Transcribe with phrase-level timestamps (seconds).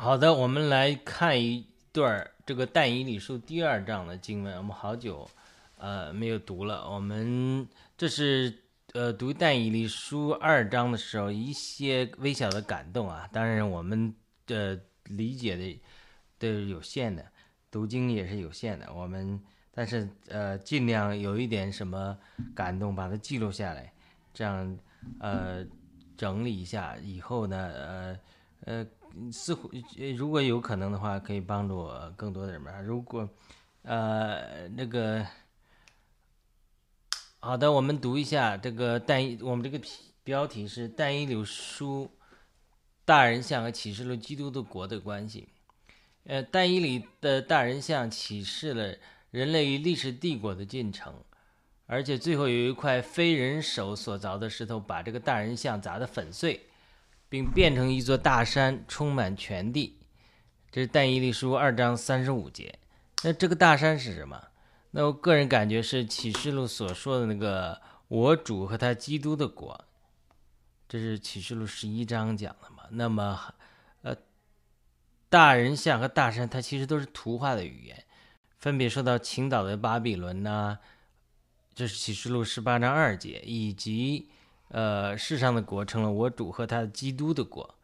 [0.00, 4.56] 好的，我们来看一段儿这个但以理书第二章的经文。
[4.56, 5.28] 我们好久
[5.76, 7.66] 呃没有读了，我们
[7.96, 8.62] 这是
[8.92, 13.28] 呃读但以理书二章的时候一些微小的感动啊。
[13.32, 14.14] 当然，我们
[14.46, 15.82] 的理解的
[16.38, 17.26] 都是有限的，
[17.68, 18.94] 读经也是有限的。
[18.94, 22.16] 我们但是呃尽量有一点什么
[22.54, 23.92] 感动，把它记录下来，
[24.32, 24.78] 这样
[25.18, 25.66] 呃
[26.16, 28.18] 整理一下以后呢呃
[28.64, 28.86] 呃。
[29.32, 29.70] 似乎
[30.16, 32.80] 如果有可能的话，可以帮助更多的人吧。
[32.80, 33.28] 如果，
[33.82, 35.26] 呃，那个，
[37.40, 39.80] 好的，我们读一下这个但一，我们这个
[40.22, 42.10] 标题是《但一柳书
[43.04, 45.48] 大人像和启示了基督的国的关系》。
[46.24, 48.96] 呃，但一里的大人像启示了
[49.30, 51.14] 人类与历史帝国的进程，
[51.86, 56.67] 而且最后有一块非人手所凿的石头，把这个大人像砸得粉碎。
[57.28, 59.98] 并变成一座大山，充满全地。
[60.70, 62.78] 这是但以理书二章三十五节。
[63.22, 64.42] 那这个大山是什么？
[64.90, 69.84] 那我个人感觉是启示录所说的那个我主和他基督的国。
[70.88, 72.84] 这是启示录十一章讲的嘛？
[72.90, 73.54] 那么，
[74.02, 74.16] 呃，
[75.28, 78.04] 大人像和大山，它其实都是图画的语言，
[78.58, 80.78] 分别说到倾倒的巴比伦呐。
[81.74, 84.30] 这是启示录十八章二节，以及。
[84.68, 87.74] 呃，世上的国成了我主和他的基督的国，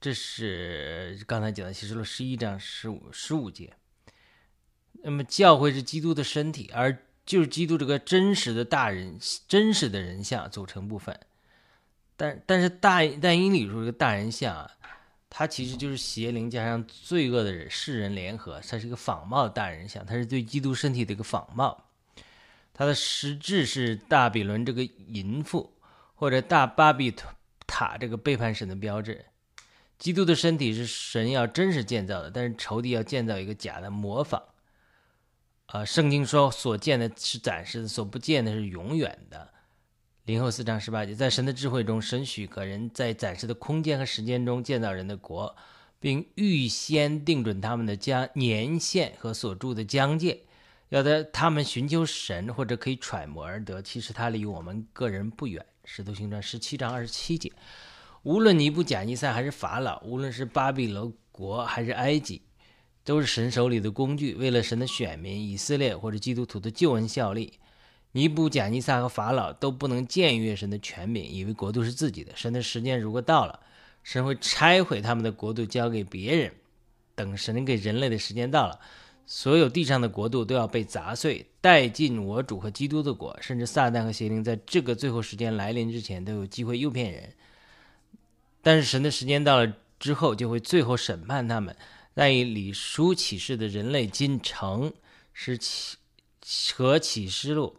[0.00, 3.72] 这是刚才讲的启示录十一章十五十五节。
[5.04, 11.16] 那么教会是基督的身体，而就是基督这个真实的大人、真实的人像组成部分。
[12.16, 14.70] 但但是大但因里说这个大人像啊，
[15.30, 21.84] 它其实就是邪灵加上罪恶的人世人联合，它是一个仿冒大人像，它是对基督身体的一个仿冒。
[22.74, 25.72] 它的实质是大比伦这个淫妇。
[26.16, 27.14] 或者大巴比
[27.66, 29.26] 塔这个背叛神的标志，
[29.98, 34.42] 基督的身体是神要真实建造的，但是仇敌要建造一个假的模仿。
[35.66, 39.52] 啊，圣经说所见的是暂时的，所不见的是永远的。
[40.24, 45.54] 零后四章十八节，在神的智慧中，神许可人在暂时的空间和时间中建造人的国，
[46.00, 50.40] 并预先定准他们的将年限和所住的疆界，
[50.88, 53.82] 要在他们寻求神或者可以揣摩而得。
[53.82, 55.64] 其实他离我们个人不远。
[55.88, 57.52] 使徒行传十七章二十七节，
[58.24, 62.42] 无论尼布甲尼撒还是法老，无论是巴比伦国还是埃及，
[63.04, 67.52] 都是神手里的工具，为了神的选民以色列或者基督徒的救恩效力。
[68.10, 72.32] 尼布甲尼撒和法老都不能僭越神的权柄，以为国度是自己的。
[72.34, 73.60] 神的时间如果到了，
[74.02, 76.52] 神会拆毁他们的国度，交给别人。
[77.14, 78.80] 等神给人类的时间到了。
[79.26, 87.34] 所有地上的国度都要被砸碎，带进我主和基督的国，甚至撒旦和邪灵在这个最后时间来临之前都有机会诱骗人。
[88.62, 91.76] 但是神的时间到了之后，就会最后审判他们。
[92.14, 94.92] 但以理书启示的人类进程
[95.32, 95.96] 是启
[96.74, 97.76] 和启示录，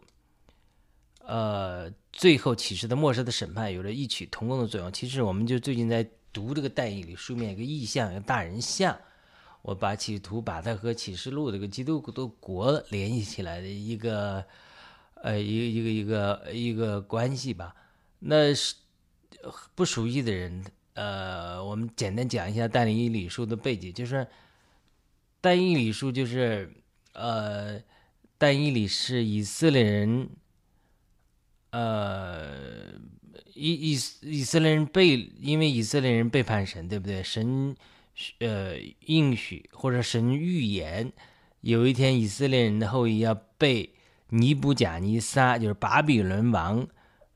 [1.24, 4.92] 呃，最后启示的末世的审判有着异曲同工的作用。
[4.92, 8.96] 其实我们就最近在读这个但以理书面一个意象，一个大人像。
[9.62, 14.44] 我把企图把它和启示录这个基督的国联系起来的一个，
[15.14, 17.74] 呃，一个一个一个一个关系吧。
[18.20, 18.76] 那是
[19.74, 20.64] 不熟悉的人，
[20.94, 24.26] 呃，我们简单讲一下但以理书的背景，就是
[25.40, 26.72] 但以理书就是
[27.12, 27.82] 呃，
[28.38, 30.30] 但以理是以色列人，
[31.70, 32.92] 呃，
[33.54, 37.22] 以以以色列人背，因为以色列人背叛神，对不对？
[37.22, 37.76] 神。
[38.40, 41.12] 呃，应许或者神预言，
[41.60, 43.94] 有一天以色列人的后裔要被
[44.30, 46.88] 尼布甲尼撒，就是巴比伦王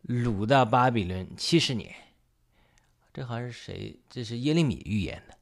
[0.09, 1.95] 掳到巴比伦七十年。
[3.15, 3.97] 这好像是谁？
[4.11, 5.37] 这是耶利米预言的。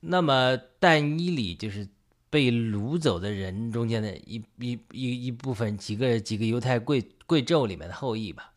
[0.00, 1.88] 那么但伊里就是
[2.28, 8.52] 被掳走的人中间的一一一一部分几个几个犹太贵贵胄里面的后裔吧。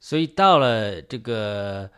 [0.00, 1.88] 所以到了这个。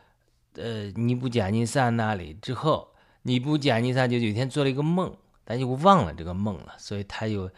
[0.58, 7.48] 呃，尼布甲尼撒那里之后，尼布甲尼撒就有一天做了一个梦，但就忘了这个梦了，所以他又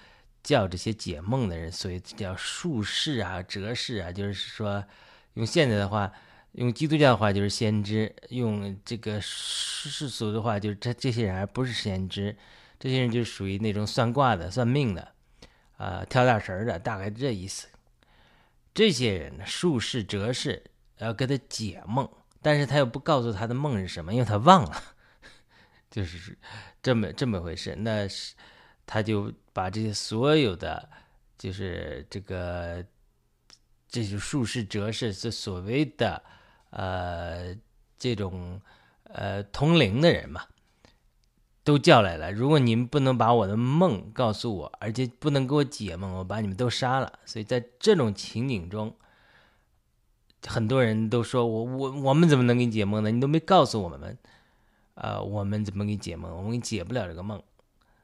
[0.43, 4.85] 叫这些解梦的人，所以叫术士啊、哲士啊，就是说
[5.35, 6.13] 用现在的话，
[6.53, 12.37] 用基督教的话就是先知，用这个世俗的话就是这这些人还不是先知，
[12.79, 15.09] 这些人就属于那种算卦的、算命的，
[15.79, 17.69] 啊，跳大神的，大概这意思。
[18.75, 20.63] 这些人呢，术士、哲士
[20.99, 22.07] 要给他解梦。
[22.43, 24.83] 但是他又不告诉他的梦是什么，因为他忘了，
[25.91, 26.39] 就是
[26.83, 27.75] 这么这么回事。
[27.79, 28.35] 那是
[28.87, 30.89] 他就把这些所有的，
[31.37, 32.85] 就是这个，
[33.89, 36.23] 这些术士、哲士，这所谓的
[36.71, 37.55] 呃
[37.99, 38.61] 这种
[39.05, 40.47] 呃通灵的人嘛，
[41.63, 42.33] 都叫来了。
[42.33, 47.19] 如果你们不能把我的梦告诉我，而且不能给我解梦，我把你们都杀了。
[47.27, 48.97] 所以在这种情景中，
[50.47, 53.11] 很多人都说我我我们怎么能给你解梦呢？
[53.11, 54.19] 你都没告诉我们，
[54.95, 56.31] 呃，我们怎么给你解梦？
[56.37, 57.43] 我们给你解不了这个梦。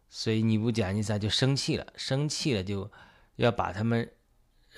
[0.09, 2.91] 所以你不讲，你咋就生气了，生气了就
[3.37, 4.09] 要把他们，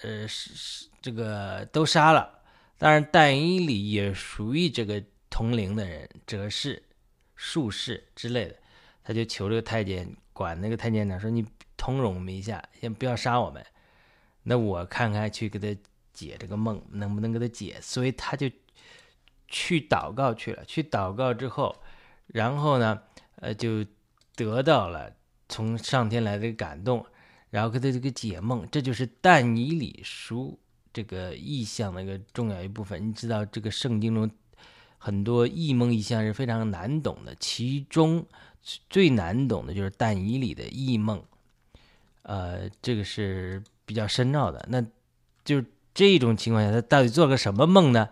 [0.03, 2.41] 呃，是是这个都杀了。
[2.79, 6.83] 当然，但伊里也属于这个同龄的人，哲士。
[7.41, 8.57] 术士之类的，
[9.05, 11.47] 他就求这个太监管那个太监长说：“你
[11.77, 13.65] 通融我们一下，先不要杀我们。
[14.43, 15.81] 那我看看去给他
[16.19, 18.51] 解这个梦，能不能给他解？”所以他就
[19.47, 20.65] 去祷告去了。
[20.65, 21.77] 去祷告之后，
[22.27, 23.03] 然后呢，
[23.37, 23.85] 呃，就
[24.35, 25.13] 得到了
[25.49, 27.05] 从上天来的感动，
[27.51, 28.67] 然后给他这个解梦。
[28.71, 30.59] 这就是但以理书
[30.93, 33.09] 这个意象的一个重要一部分。
[33.09, 34.31] 你知道这个圣经中。
[35.01, 38.27] 很多异梦异象是非常难懂的，其中
[38.91, 41.23] 最难懂的就是但以里的异梦，
[42.23, 44.67] 呃，这个是比较深奥的。
[44.69, 44.85] 那
[45.45, 45.63] 就
[45.99, 48.09] 这种情况下，他到底做了个什么梦呢？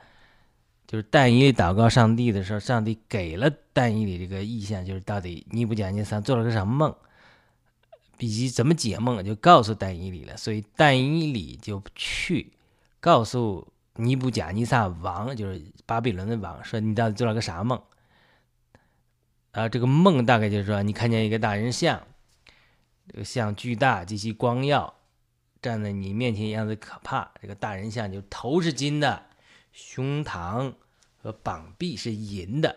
[0.89, 6.95] 就是但以里祷告上帝的时候，上帝给了但以里这个意象，就是到底尼布甲尼撒做了个什么梦，
[8.19, 10.37] 以及怎么解梦，就告诉但以里了。
[10.37, 12.53] 所以但以里就去
[12.99, 13.69] 告诉。
[13.99, 17.81] 尼布甲尼撒王就是巴比伦的王，说你到底做了个啥梦？
[19.53, 22.03] 啊，这个梦大概就是说，你看见一个大人像，
[23.09, 24.93] 这个像巨大极其光耀，
[25.61, 27.33] 站在你面前样子可怕。
[27.41, 29.27] 这个大人像就头是金的，
[29.73, 30.75] 胸膛
[31.17, 32.77] 和膀臂是银的，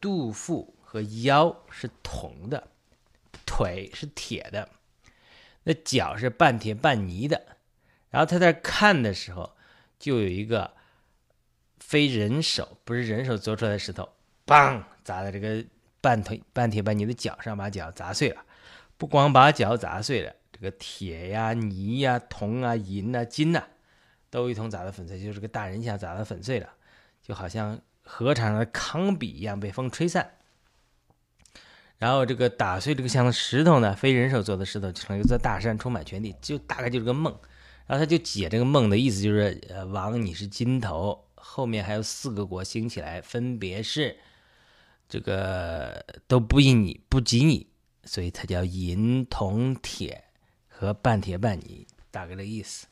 [0.00, 2.68] 肚腹和腰是铜的，
[3.46, 4.68] 腿是铁的，
[5.64, 7.56] 那脚是半铁半泥的。
[8.10, 9.56] 然后他在看的时候。
[10.02, 10.72] 就有一个
[11.78, 14.08] 非人手，不是人手做出来的石头，
[14.44, 15.64] 梆砸在这个
[16.00, 18.44] 半腿半铁半泥的脚上，把脚砸碎了。
[18.98, 23.62] 不光把脚砸碎了，个铁呀、泥呀、铜啊、银呐、金呐，
[24.30, 26.70] 都一同砸得粉碎，就是个大人像砸得粉碎了，
[27.20, 30.30] 就好像河场的糠秕一样被风吹散。
[31.98, 37.32] 然后这个打碎这个像的石头呢，非人手做的石头，成一座大山，充满全地，就大概就是个梦。
[37.86, 44.16] 然后他就解这个梦的意思，就是呃，王你是金头，后面还有四个国兴起来，分别是
[45.08, 47.68] 这个都不应你不及你，
[48.04, 50.24] 所以它叫银铜铁
[50.86, 52.86] 和半铁半泥，大概的意思。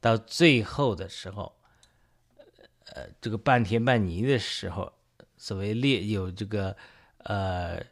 [0.00, 1.54] 到最后的时候，
[2.86, 4.92] 呃，这个半铁半泥的时候，
[5.36, 6.76] 所谓列有这个
[7.18, 7.82] 呃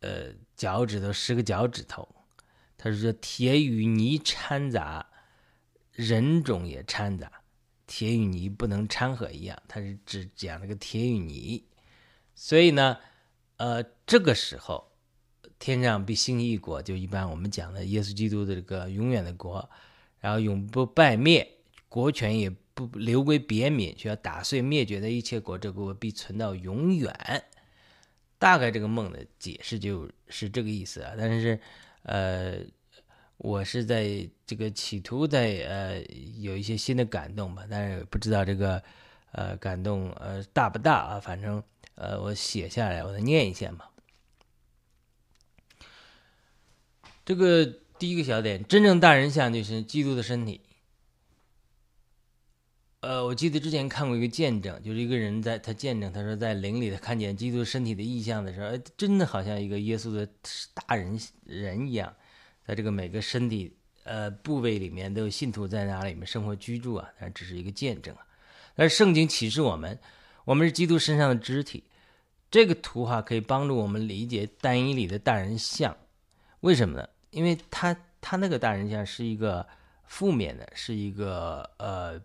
[0.00, 2.08] 呃脚趾头十个脚趾头，
[2.76, 5.06] 他是说铁与泥掺杂。
[5.92, 7.40] 人种也掺杂，
[7.86, 11.64] 铁与泥不能掺和一样，它是只讲了个铁与泥，
[12.34, 12.98] 所以呢，
[13.56, 14.92] 呃，这个时候
[15.58, 19.68] 天上必兴一国，就一般我们讲的耶稣基督的这个永远的国，
[20.20, 21.46] 然后永不败灭，
[21.88, 27.44] 国权也不留归别民，需要打碎灭绝的一切国，这国必存到永远。
[28.38, 31.60] 大概这个梦的解释就是这个意思啊，但是，
[32.02, 32.58] 呃。
[33.38, 36.02] 我是在这个企图在呃
[36.38, 38.82] 有一些新的感动吧，但是不知道这个
[39.32, 41.20] 呃感动呃大不大啊？
[41.20, 41.62] 反正
[41.96, 43.84] 呃我写下来，我再念一下嘛。
[47.26, 47.66] 这个
[47.98, 50.60] 第一个小点，真正大人像就是基督的身体。
[53.00, 60.28] 呃，我记得之前看过一个见证，就是一个人在他见证，他说在灵里他看见基督身体的意象的时候，真的好像一个耶稣的
[60.72, 62.14] 大人人一样。
[62.64, 68.24] 在这个每个身体呃部位里面都有信徒在那里面生活居住啊，但只是一个见证啊。
[68.76, 69.98] 但是圣经启示我们，
[70.44, 71.82] 我们是基督身上的肢体。
[72.52, 75.96] 这个图画可以帮助我们理解单一里的大人像，
[76.60, 77.08] 为什么呢？
[77.36, 79.66] 因为他他那个大人像是一个
[80.06, 82.18] 负面的，是一个呃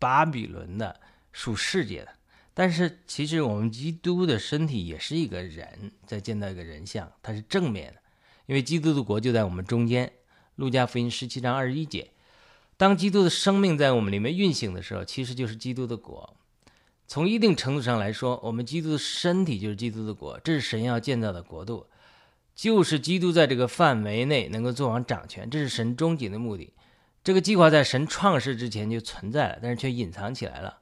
[0.00, 0.98] 巴比伦的
[1.30, 2.08] 属世界的。
[2.52, 8.00] 但是其实我们基督的身体也是一个人，在见到一个人像，它是正面的。
[8.46, 10.06] 因为基督的国就在我们中间，
[10.56, 12.10] 《路加福音》十七章二十一节，
[12.76, 16.34] 当基督的生命在我们里面运行的时候，其实就是基督的国。
[17.06, 21.86] 从一定程度上来说，我们基督的身体就是基督的国，这是神要建造的国度，
[22.58, 26.72] 就是基督在这个范围内能够做王掌权，这是神终极的目的。
[27.22, 30.78] 这个计划在神创世之前就存在了，但是却隐藏起来了，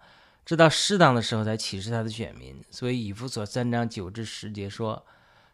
[0.46, 2.64] 直到适当的时候才启示他的选民。
[2.70, 5.04] 所以以弗所三章九至十节说，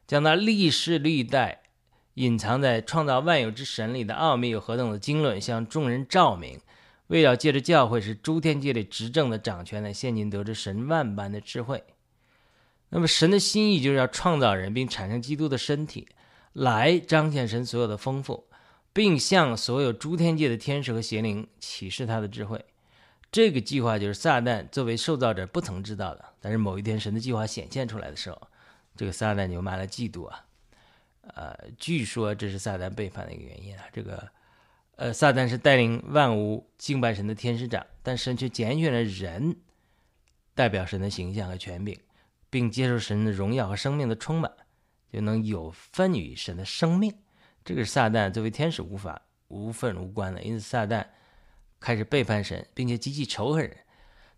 [0.07, 1.59] 将那历世历代。
[2.15, 6.61] 隐藏在创造万有之神里的奥秘有何等的经纶，向众人照明，
[7.09, 11.83] 为了借着教会是诸天界里执政的掌权来现今得知神万般的智慧。
[12.95, 16.07] 那么神的心意就是要创造人，并产生基督的身体，
[16.53, 18.47] 来彰显神所有的丰富，
[18.93, 22.63] 并向所有诸天界的天使和邪灵启示他的智慧。
[23.31, 28.39] 这个计划就是撒旦作为受造者不曾知道的，但是某一天神的计划显现出来的时候，
[28.95, 30.45] 这个撒旦就满了嫉妒啊。
[31.23, 33.85] 呃，据说这是撒旦背叛的一个原因啊。
[33.91, 34.29] 这个，
[34.97, 39.57] 呃，撒旦是带领万物敬拜神的天使长，但神却拣选了人，
[40.55, 41.99] 代表神的形象和权柄，
[42.53, 44.53] 并接受神的荣耀和生命的充满，
[45.11, 47.13] 就能有份于神的生命。
[47.65, 51.07] 这个是撒旦作为天使无法无份无关的，因此撒旦
[51.81, 53.75] 开始背叛神，并且极其仇恨人。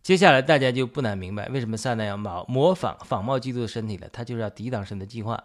[0.02, 4.09] 接下来大家就不难明白，为什么撒旦要模模仿仿冒基督的身体了？
[4.11, 5.42] 他就是要抵挡神的计划。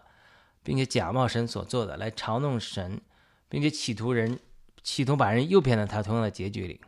[0.62, 3.00] 并且假冒神所做的来嘲弄神，
[3.48, 4.38] 并且企图人
[4.82, 6.78] 企图把人诱骗到他同样的结局里。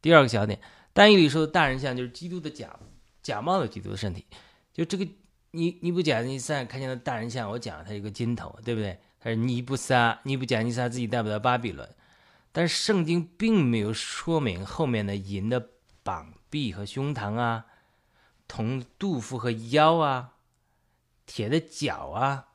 [0.00, 0.58] 第二个小点，
[0.94, 2.74] 单义里说的大人像就是基督的假
[3.22, 4.24] 假冒的基督的身体。
[4.72, 5.04] 就这个，
[5.50, 8.98] 尼尼布甲尼撒看见的大人像，我讲他一个金头，对不对？
[9.18, 11.94] 他是尼布撒尼布甲尼撒自己带不到巴比伦，
[12.52, 15.70] 但是圣经并没有说明后面的银的
[16.02, 17.66] 膀臂和胸膛啊，
[18.48, 20.34] 铜肚腹和腰啊，
[21.26, 22.46] 铁的脚啊。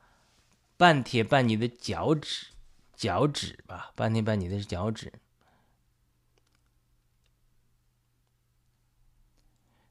[0.78, 2.48] 半铁半泥的脚趾，
[2.94, 5.10] 脚趾吧，半铁半泥的是脚趾。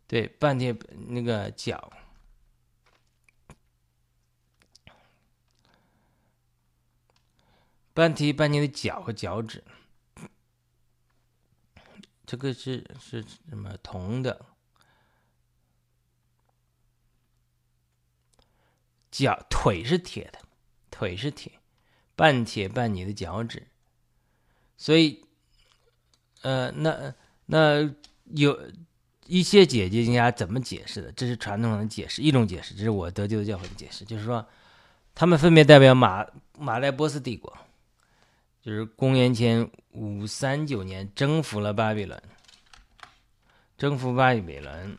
[0.06, 0.78] 对，半铁
[1.08, 1.92] 那个脚，
[7.96, 9.64] 半铁半泥的脚和脚趾，
[12.28, 14.46] 这个是是什么铜的？
[19.10, 20.40] 脚腿是铁的。
[20.92, 21.52] 腿是铁，
[22.16, 23.68] 半铁半泥的脚趾，
[24.78, 25.26] 所以，
[26.42, 27.14] 呃，那
[27.48, 28.72] 那有
[29.26, 31.12] 一些解经家怎么解释的？
[31.12, 34.48] 这是传统的解释，一种解释，这是我得救的教会的解释，就是说，
[35.14, 36.26] 他们分别代表马
[36.58, 37.54] 马代波斯帝国，
[38.66, 42.20] 就是公元前五三九年征服了巴比伦，
[43.78, 44.98] 征服巴比伦。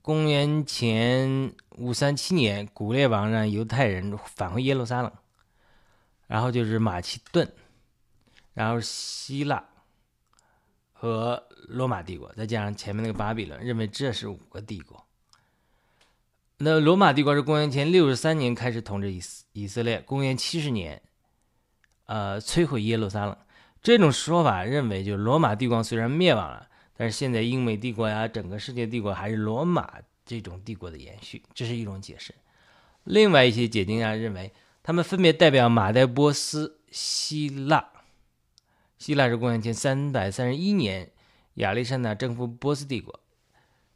[0.00, 5.10] 公元前五三七年，古列王让犹太人返回耶路撒冷，
[6.28, 7.52] 然后就是马其顿，
[8.54, 9.64] 然后希腊
[10.92, 15.04] 和罗马帝国，再加上前面那个巴比伦，认为这是五个帝国。
[16.58, 21.02] 那罗马帝国是公元前六十三年开始统治以以色列，公元七十年，
[22.06, 23.36] 呃，摧毁耶路撒冷。
[23.82, 26.68] 这种说法认为，就罗马帝国虽然灭亡了。
[26.96, 32.34] 但是现在英美帝国呀，整个世界帝国还是罗马这种帝国的延续，这是一种解释。
[33.04, 34.50] 另外一些解经家认为，
[34.82, 37.90] 他们分别代表马代波斯、希腊。
[38.98, 41.10] 希腊是公元前三百三十一年
[41.54, 43.20] 亚历山大征服波斯帝国，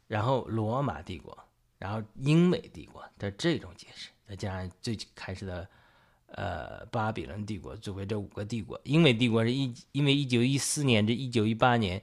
[0.07, 1.35] 然后罗马帝国，
[1.79, 5.67] 然后英美帝国的这种解释，再加上最开始的
[6.35, 8.79] 呃巴比伦帝国，作为这五个帝国。
[8.83, 12.01] 英美帝国是一因为一九一四年至一九一八年。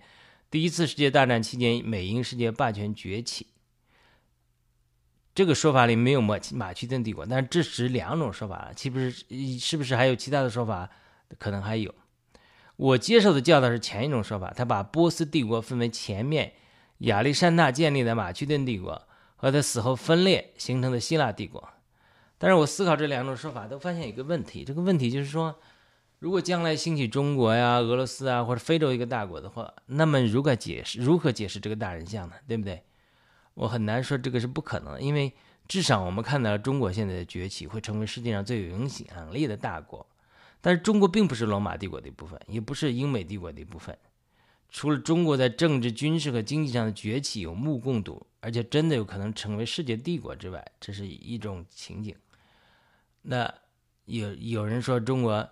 [0.50, 3.46] 第一次世界大战期间，美英世界霸权崛起。
[5.34, 9.10] 这个说法里没有马马其顿帝国，但是这是两种说法，岂不是？
[9.60, 10.90] 是不是还有其他的说法？
[11.38, 11.94] 可能还有。
[12.76, 16.54] 我接受的教导是前一种说法，他把波斯帝国分为前面
[16.98, 19.06] 亚历山大建立的马其顿帝国
[19.36, 21.68] 和他死后分裂形成的希腊帝国。
[22.38, 25.58] 但是我思考这两种说法，都发现一个问题，这个问题就是说。
[26.20, 32.34] 如果将来兴起中国呀、俄罗斯啊或者非洲一个大国的话，那么如何解释如何解释这个大人像呢？
[32.48, 32.82] 对不对？
[33.54, 35.32] 我很难说这个是不可能，因为
[35.68, 40.04] 至少我们看到了中国现在的崛起会成为世界上最有影响力的大国。
[40.60, 43.96] 但是中国并不是罗马帝国的一部分，也不是英美帝国的一部分。
[44.68, 52.12] 除了中国在政治、军事和经济上的崛起有目共睹，而且真的有可能成为世界帝国之外，这是一种情景。
[53.22, 53.52] 那
[54.04, 55.48] 有有人说中国。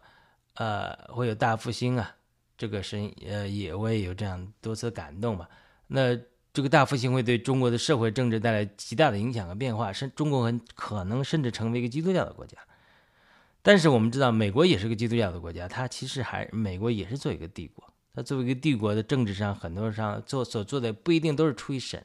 [0.59, 2.17] 呃，会有大复兴啊，
[2.57, 2.97] 这个是
[3.27, 5.47] 呃也我也有这样多次感动吧。
[5.87, 6.19] 那
[6.51, 12.57] 这个大复兴会对中国的社会政治带来极大的影响和变化，甚中国很可能甚至成为一个基督教的国家。
[13.61, 22.03] 但是我们知道，美国也是个基督教的国家，它其实还美国也是做一个帝国，它作为一个帝国的政治上很多上做所做的不一定都是出于神。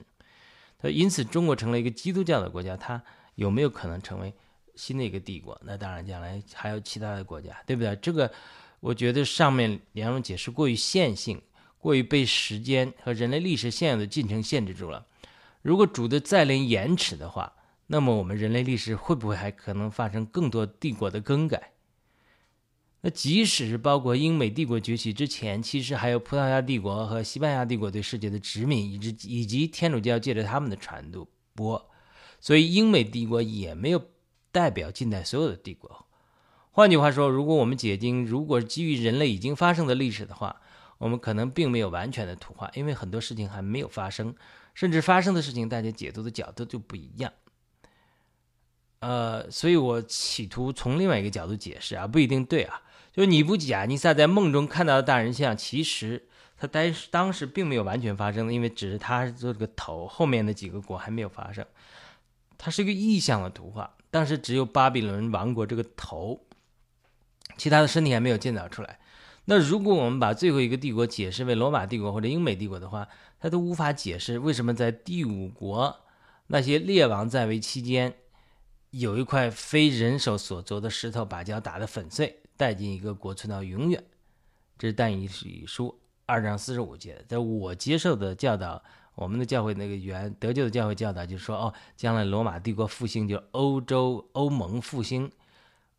[0.77, 3.01] 它因此中国成了一个基督教的国家，它
[3.35, 4.33] 有没有可能成为？
[4.75, 7.95] 新的一个帝国，那当然将来还有其他的国家，对不对？
[7.97, 8.31] 这个
[8.79, 11.41] 我觉得上面两种解释过于线性，
[11.77, 15.05] 过于被时间和人类历史现有的进程限制住了。
[15.61, 17.53] 如果主的再临延迟的话，
[17.87, 21.71] 那么我们人类历史会不会还可能发生更多帝国的更改？
[23.01, 31.11] 那即使是包括英美帝国崛起之前，其实还有葡萄牙帝国和西班牙帝国对世界的殖民，以及以及天主教借着他们的传
[31.55, 31.89] 播。
[32.39, 34.03] 所以英美帝国也没有
[34.51, 36.05] 代表近代所有的帝国。
[36.71, 40.61] 换句话说，如果我们解经，如果基于人类已经发生的历史的话，
[40.97, 44.35] 我们可能并没有完全的图画，因为很多事情还没有发生，
[44.73, 47.33] 甚至发生的事情，大家解读的角度就不一样。
[48.99, 52.83] 呃，所以我企图从另外一个角度解释啊，不一定对啊。
[53.11, 61.65] 就是尼布贾尼撒在梦中看到的大人像，其实他当当时并没有完全发生，因为只是他做这个头，后面的几个国还没有发生，
[62.57, 63.97] 它是一个意象的图画。
[64.11, 66.45] 当时只有巴比伦王国这个头。
[67.57, 68.99] 其他的身体还没有建造出来。
[69.45, 73.07] 那如果我们把最后一个帝国解释为罗马帝国或者英美帝国的话，
[73.39, 76.01] 它都无法解释为什么在第五国
[76.47, 78.15] 那些列王在位期间，
[78.91, 84.03] 有一块非人手所凿的石头把脚打得粉碎，带进一个国存到永远。
[84.77, 87.23] 这是但以理书二章四十五节。
[87.27, 88.83] 在我接受的教导，
[89.15, 95.31] 我们的教会那个原得救的教会教导就是说，哦，将来罗马帝国复兴，就欧洲欧盟复兴。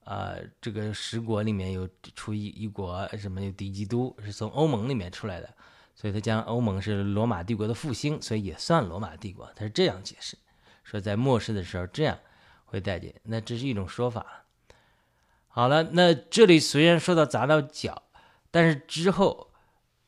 [0.05, 5.49] 啊，这个十国里面有出一一国，什么有敌基督，是从欧盟里面出来的，
[5.95, 9.49] 所以他将欧盟是罗马帝国的复兴，所以也算罗马帝国。
[9.55, 10.37] 他是这样解释，
[10.83, 12.19] 说在末世的时候这样
[12.65, 14.45] 会带进，那这是一种说法。
[15.47, 18.03] 好了，那这里虽然说到砸到脚，
[18.51, 19.52] 但是之后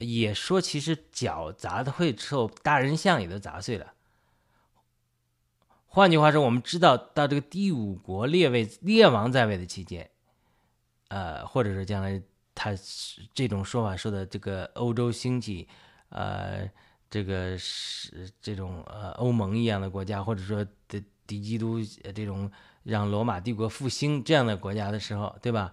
[0.04, 3.92] 也说其实脚砸的会受大人像也都砸碎了。
[5.86, 10.10] 换句话说，我们知道到这个第五国列位列王在位的期间，
[11.08, 12.20] 呃，或者说将来
[12.54, 12.72] 他
[13.32, 15.68] 这种说法说的这个欧洲兴起，
[16.08, 16.68] 呃，
[17.08, 21.78] 这个是这种呃欧盟一样的国家，或者说的敌基督
[22.14, 22.50] 这种
[22.82, 25.72] 让罗马帝国复兴这样的国家的时候，对吧？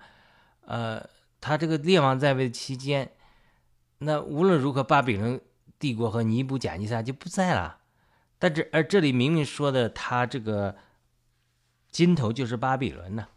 [0.65, 1.03] 呃，
[1.39, 3.12] 他这个列王在位期间，
[4.03, 5.39] 那无论如何，巴比伦
[5.77, 7.77] 帝国和尼布甲尼撒就不在了。
[8.39, 10.75] 但这而这里明明说的，他这个
[11.91, 13.27] 金头就是巴比伦呢，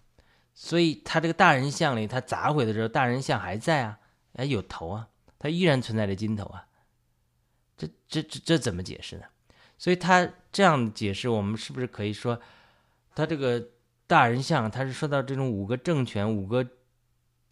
[0.55, 3.99] 所以他这个大人像里，他砸毁的时候，大人像还在啊，
[4.37, 6.67] 哎有头啊，他依然存在着金头啊，
[7.77, 9.25] 这这这这怎么解释呢？
[9.77, 12.41] 所以他这样解释，我们是不是可以说，
[13.15, 13.63] 他这个
[14.07, 16.67] 大人像，他是说到这种五个政权、五个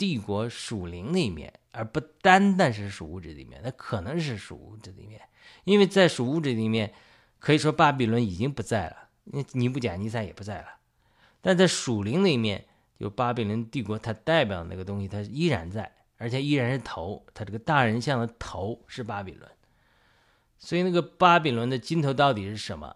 [0.02, 5.20] 帝国属灵那一面，而不单单是属物质的一面，那可能是属物质的一面，
[5.62, 6.92] 因为在属物质的一面。
[7.38, 10.66] 可以说巴比伦已经不在了，尼尼布甲尼撒也不在了，
[11.40, 12.66] 但在属灵那一面，
[12.98, 19.50] 就巴比伦帝国它代表的那个东西，它依然在，而且依然是头，它这个大人像的头是巴比伦。
[20.56, 22.94] 所以那个巴比伦的金头到底是什么？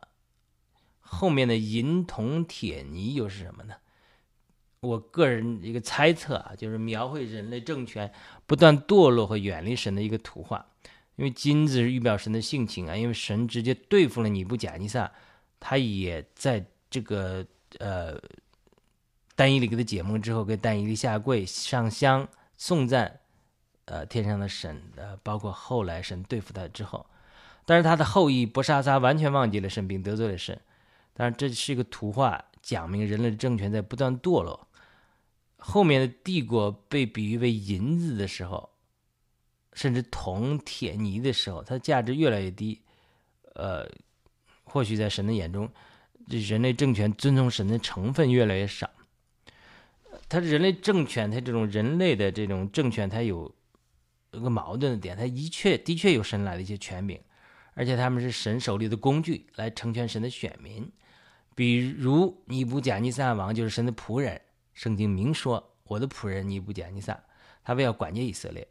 [1.01, 3.75] 后面的银铜铁泥又是什么呢？
[4.81, 8.13] 我个人一个猜测啊，就是描绘人类政权
[8.47, 10.65] 不断堕落和远离神的一个图画。
[11.17, 15.11] 因为金子是预表神的性情啊，因为神直接对付了尼布甲尼撒，
[15.59, 17.43] 他也在这个
[17.79, 18.15] 呃
[19.35, 23.21] 但以理给他解梦之后，给但以理下跪上香颂赞，
[23.87, 27.07] 呃天上的神，呃包括后来神对付他之后，
[27.65, 30.61] 但是他的后裔伯沙撒完全忘记了神，并得罪了神。
[31.15, 34.67] 当然这是一个图画，讲明人类的政权在不断堕落，
[35.57, 38.71] 后面的帝国被比喻为银子的时候。
[39.73, 42.81] 甚至铜、铁、泥的时候，它的价值越来越低。
[43.55, 43.87] 呃，
[44.65, 45.71] 或许在神的眼中，
[46.31, 48.89] 这人类政权遵从神的成分越来越少。
[50.31, 53.55] 它人类政权，它这种人类的这种政权，它有
[54.31, 57.21] 一个矛盾的点，它的确的确有神来的一些权柄，
[57.75, 60.91] 而且他们是神手里的工具，来成全神的选民。
[61.57, 64.41] 比如尼布甲尼撒王就是神的仆人，
[64.75, 67.19] 圣经明说：“我的仆人尼布甲尼撒，
[67.65, 68.69] 他为要管教以色列。”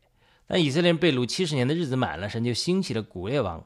[0.47, 3.65] 但以色列人被掳七十年的日子满了，神就兴起了古列王，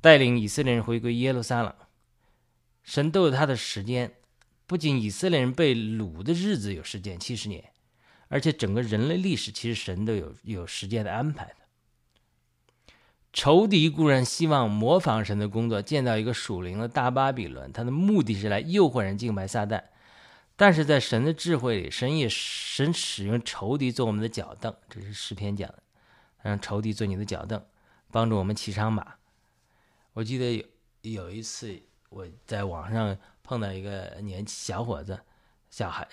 [0.00, 1.74] 带领以色列人回归耶路撒冷。
[2.84, 4.14] 神都有他的时间，
[4.66, 7.72] 不仅以色列人被掳的日子有时间七十年，
[8.28, 11.56] 而且整个人类历史其实神都有有时间的安排的。
[13.34, 19.82] 仇敌固然希望模仿神的工作，建造一个属灵的大巴比伦，他的目的是来诱惑人敬拜撒旦。
[20.56, 25.82] 但是在神的智慧里，神也神使用仇敌做我们的脚凳，这是诗篇讲的。
[26.42, 27.60] 让仇敌做你的脚凳，
[28.12, 29.14] 帮助我们骑上马。
[30.12, 30.52] 我记得
[31.02, 31.76] 有有一次，
[32.10, 35.18] 我在网上碰到一个年轻小伙子，
[35.70, 36.06] 小孩，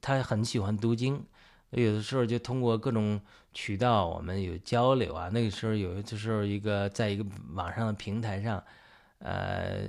[0.00, 1.24] 他很喜欢读经，
[1.70, 3.20] 有的时候就通过各种
[3.60, 5.28] 渠道，我们有交流啊。
[5.32, 8.62] 那个时候有的时候一个在一个网上的平台上，
[9.18, 9.82] 呃，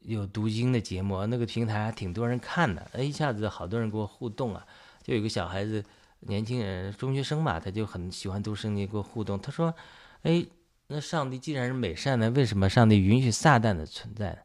[0.00, 4.66] 有读经的节目，那个平台还挺多人看的，一下子好多人跟我互动啊，
[5.04, 5.84] 就有个小孩子。
[6.22, 9.38] 年轻人，中学生吧，他就很喜欢读圣经，跟我互动。
[9.38, 9.72] 他说
[10.26, 10.44] ：“哎，
[10.88, 14.36] 那上帝既然是美善的，为什么上帝允许撒旦的存在？”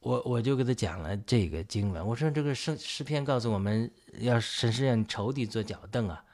[0.00, 6.24] 我我就给他讲了这个经文，我说这个圣诗篇告诉我们要神是让你仇敌做脚凳啊，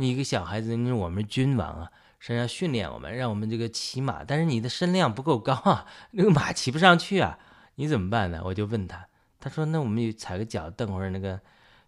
[0.00, 7.36] 你一个小孩子，你是我们君王啊，神要训练我们，让我们这个骑马，但是你的身量不够高啊， 那个马骑不上去啊，
[7.74, 8.40] 你怎么办呢？
[8.44, 9.08] 我就问他，
[9.40, 11.40] 他说那我们踩个脚凳或者那个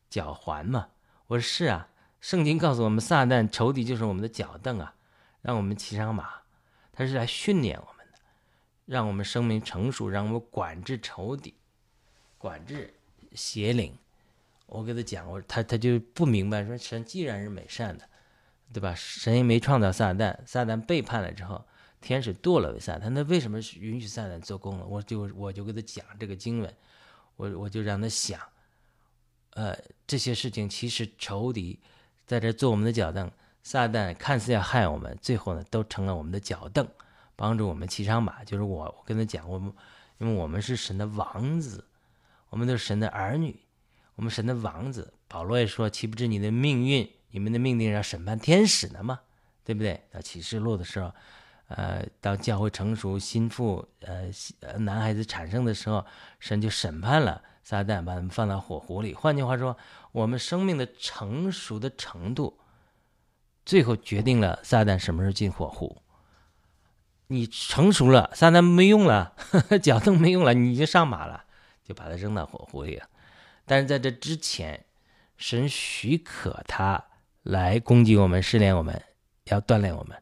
[0.08, 0.88] 脚环嘛，
[1.28, 1.88] 我说是啊，
[2.20, 4.94] 圣经告诉我们撒旦仇敌就是我们的脚凳啊，
[5.42, 6.28] 让我们骑上马，
[6.92, 8.18] 他是来训练我们的。
[8.86, 11.54] 让我们生命成熟，让我们管制仇敌，
[12.38, 12.92] 管制
[13.34, 13.96] 邪灵。
[14.70, 18.04] 我给他讲，我他他就不明白，说神既然是美善的，
[18.72, 18.94] 对吧？
[18.96, 21.64] 神也没创造撒旦，撒旦背叛了之后，
[22.00, 24.86] 天使堕落为撒旦，那为什么允许撒旦做工了？
[24.86, 26.74] 我就我就给他讲这个经文，
[27.36, 28.40] 我我就让他想，
[29.54, 31.78] 呃，这些事情其实仇敌
[32.26, 33.30] 在这做我们的脚凳，
[33.62, 36.88] 撒旦看似要害我们，最后呢都成了我们的脚凳。
[37.36, 39.72] 帮助我们骑上马，就是我，我跟他讲，我们，
[40.18, 41.82] 因为我们是神的王子，
[42.50, 43.58] 我们都是神的儿女，
[44.20, 45.14] 我们神的王子。
[45.26, 49.20] 保罗也说，岂不知你的命运，你们的命定要审判天使呢吗？
[49.64, 49.98] 对不对？
[50.12, 51.10] 到启示录的时候，
[51.68, 54.30] 呃，当教会成熟，心腹，呃，
[54.80, 56.04] 男孩子产生的时候，
[56.38, 59.14] 神就审判了撒旦，把他们放到火湖里。
[59.14, 59.74] 换句话说，
[60.12, 62.58] 我们生命的成熟的程度，
[63.64, 66.02] 最后决定了撒旦什么时候进火湖。
[67.28, 69.34] 你成熟了，撒旦没用了，
[69.82, 71.44] 脚蹬没用了，你就上马了，
[71.82, 73.08] 就把他扔到火湖里了。
[73.70, 74.84] 但是在这之前，
[75.36, 77.04] 神许可他
[77.44, 79.00] 来攻击我们、试炼我们，
[79.44, 80.20] 要锻炼我们，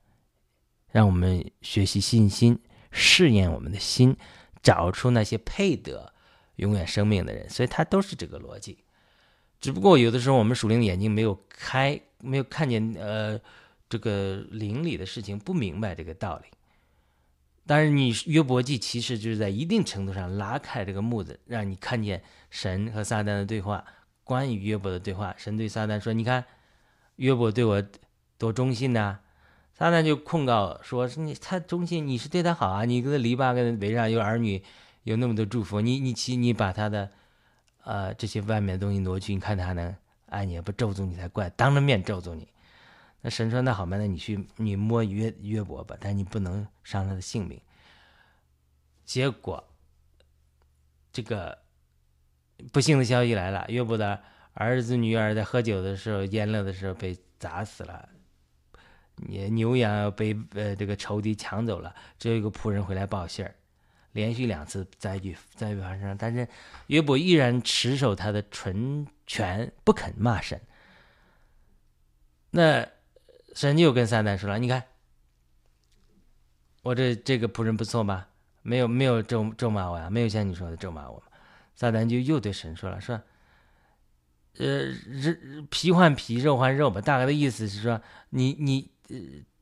[0.92, 4.14] 让我们学习信心，试验我们的心，
[4.62, 6.12] 找出那些配得
[6.56, 7.48] 永远生命的人。
[7.48, 8.84] 所以，他都是这个逻辑。
[9.58, 13.40] 只不过有的时候我们属灵的眼睛没有开，没有看见，呃，
[13.88, 16.48] 这个灵里的事情，不明白这个道理。
[17.66, 23.84] 但是你约伯记其实就是在一定程度上拉开这个幕子，让你看见神和撒旦的对话，
[24.24, 25.34] 关于约伯的对话。
[25.36, 26.44] 神对撒旦说：“你看，
[27.16, 27.82] 约伯对我
[28.36, 29.20] 多忠心呐！”
[29.74, 32.84] 撒旦就控告说：“你他忠心，你是对他好啊！
[32.84, 34.62] 你跟他篱笆跟围上有儿女，
[35.04, 37.10] 有那么多祝福，你你其你把他的，
[37.84, 39.94] 呃这些外面的东西挪去，你看他能
[40.26, 42.48] 爱你也不咒诅你才怪，当着面咒诅你。”
[43.20, 47.60] 那神说：“那好吧，那你去你摸约约伯吧，但你不能伤他的性命。”
[49.04, 49.62] 结果，
[51.12, 51.56] 这个
[52.72, 54.20] 不幸的消息来了：约伯的
[54.54, 58.08] 儿子女儿在喝酒的时候、淹了的时候被砸死了，
[59.16, 63.54] 牛牛羊被呃这个仇敌抢走了，只有一个仆人回来报信儿。
[64.12, 66.48] 连续两次灾剧灾剧发生，但是
[66.86, 70.60] 约伯依然持守他的纯权，不肯骂神。
[72.50, 72.88] 那。
[73.54, 74.84] 神就跟撒旦说了：“你看，
[76.82, 78.28] 我这这个仆人不错吧？
[78.62, 81.20] 没有没有咒咒骂我呀，没有像你说的咒骂我
[81.78, 83.20] 撒旦就又对神说了：“说，
[84.56, 84.66] 呃，
[85.06, 87.00] 人皮换皮，肉换肉吧。
[87.00, 89.16] 大概的意思是说，你你呃，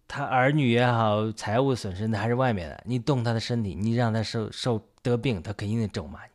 [0.09, 2.83] 他儿女也好，财务损失那还是外面的。
[2.87, 6.31] 你动他的身体，你让他受受得病，他肯定得咒骂你。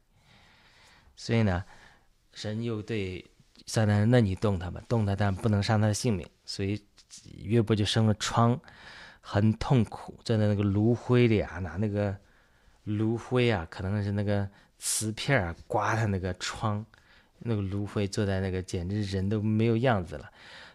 [1.15, 1.63] 所以呢，
[2.34, 3.26] 神又对
[3.65, 6.30] 撒旦说：那你动他吧，动他，但不能伤他的性命。
[6.46, 6.80] 所以。”
[7.44, 8.58] 约伯就生了疮，
[9.20, 12.15] 很痛苦，在那那个炉灰里啊，拿那个
[12.86, 14.50] 炉灰啊，可能是那个
[14.84, 16.84] 瓷片啊，刮他那个窗，
[17.38, 20.32] 那个芦荟坐在那个，简直人都没有样子了。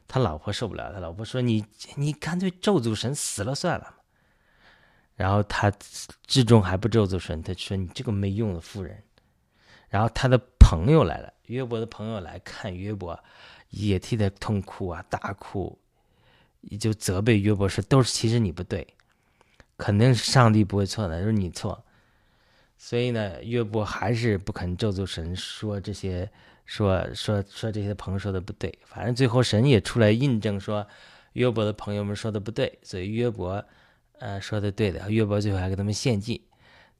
[0.07, 1.67] 他老婆受不了，他老婆说：“你
[1.97, 3.97] 你干脆咒诅神死了算了。”
[5.17, 5.73] 然后他
[6.25, 9.03] 至终还不咒诅神，他说：“你这个没用的妇人。”
[9.91, 13.19] 然后他的朋友来了，约伯的朋友来看约伯，
[13.71, 15.77] 也替他痛哭啊，大哭。
[16.79, 18.87] 就责备约伯说：“都是其实你不对，
[19.77, 21.83] 肯定是上帝不会错的，就是你错。”
[22.77, 26.31] 所以呢，约伯还是不肯咒诅神，说这些，
[26.65, 28.79] 说说说这些朋友说的不对。
[28.85, 30.87] 反正最后神也出来印证说，
[31.33, 33.65] 约伯的朋友们说的不对，所以约伯，
[34.19, 35.11] 呃，说的对的。
[35.11, 36.47] 约伯最后还给他们献祭，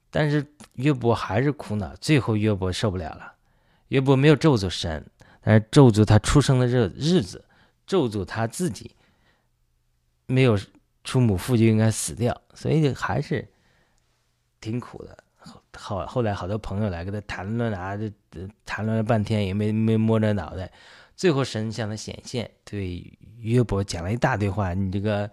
[0.09, 1.95] 但是约伯还是苦恼。
[1.95, 3.33] 最后约伯受不了了，
[3.89, 5.05] 约伯没有咒诅神，
[5.41, 7.45] 但是咒诅他出生的日日子，
[7.85, 8.91] 咒诅他自己。
[10.29, 10.59] 没有
[11.05, 13.47] 出母腹就应该死掉，所以还是
[14.59, 15.17] 挺苦的。
[15.73, 18.11] 后后来好多朋友来跟他谈论啊，这
[18.65, 20.71] 谈论了半天也没没摸着脑袋。
[21.15, 24.73] 最后神向他显现，对约伯讲了一大堆话。
[24.73, 25.29] 你这个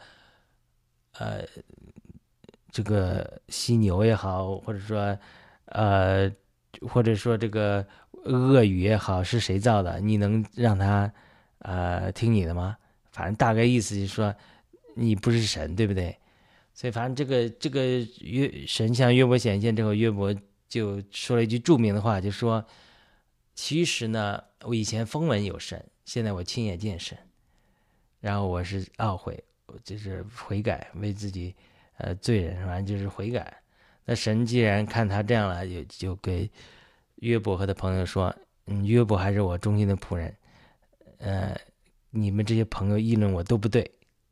[1.18, 1.44] 呃，
[2.70, 5.18] 这个犀牛也好，或者说
[5.66, 6.30] 呃，
[6.88, 7.86] 或者说这个
[8.24, 10.00] 鳄鱼也好，是谁造的？
[10.00, 11.12] 你能让他
[11.58, 12.76] 呃听你的吗？
[13.10, 14.34] 反正大概意思就是说。
[14.96, 16.16] 你不是神，对不对？
[16.76, 20.34] 所以反正这个这个约神向约伯显现之后，约伯
[20.68, 22.64] 就说了一句著名的话，就说
[23.54, 27.16] ：“其实呢，我以前风闻有神，现在我亲眼见神，
[28.18, 29.40] 然后我是懊悔，
[29.84, 31.54] 就是悔改，为自己
[31.98, 33.56] 呃罪人，反正就是悔改。
[34.04, 36.50] 那神既然看他这样了，就就给
[37.16, 38.34] 约伯和他朋友说
[38.66, 40.36] ：‘嗯，约伯还是我忠心的仆人，
[41.18, 41.56] 呃，
[42.10, 43.88] 你们这些朋友议论我都不对。’”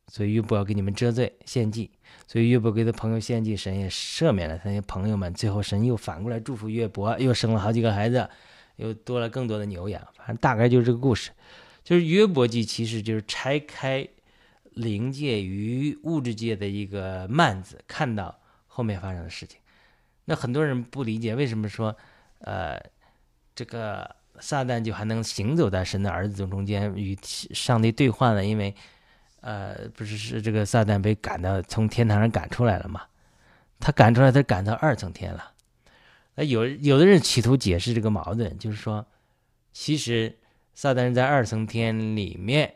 [0.09, 1.89] 所以约伯要给你们遮罪献祭，
[2.27, 5.31] 所以约伯给他朋友献祭，神也赦免了他那些朋友们。
[5.33, 8.27] 最后神又反过来祝福约伯，又生了好几个孩子，
[8.77, 10.01] 又多了更多的牛羊。
[10.17, 11.31] 反正大概就是这个故事，
[11.83, 14.07] 就是约伯记其实就是拆开
[14.71, 19.59] 灵界与物质界的一个幔子，看到后面发生的事情。
[20.25, 21.95] 那很多人不理解为什么说，
[22.39, 22.81] 呃，
[23.53, 28.43] 这个撒旦就还能行走在神的儿子中间与上帝对话呢？
[28.43, 28.73] 因为。
[29.45, 33.01] 呃，不是是这个撒旦被赶到从天堂上赶出来了吗？
[33.77, 35.51] 他赶出来，他赶到二层天了。
[36.35, 39.05] 那有有的人企图解释这个矛盾，就是说，
[39.73, 40.39] 其实
[40.73, 42.73] 撒旦在二层天里面，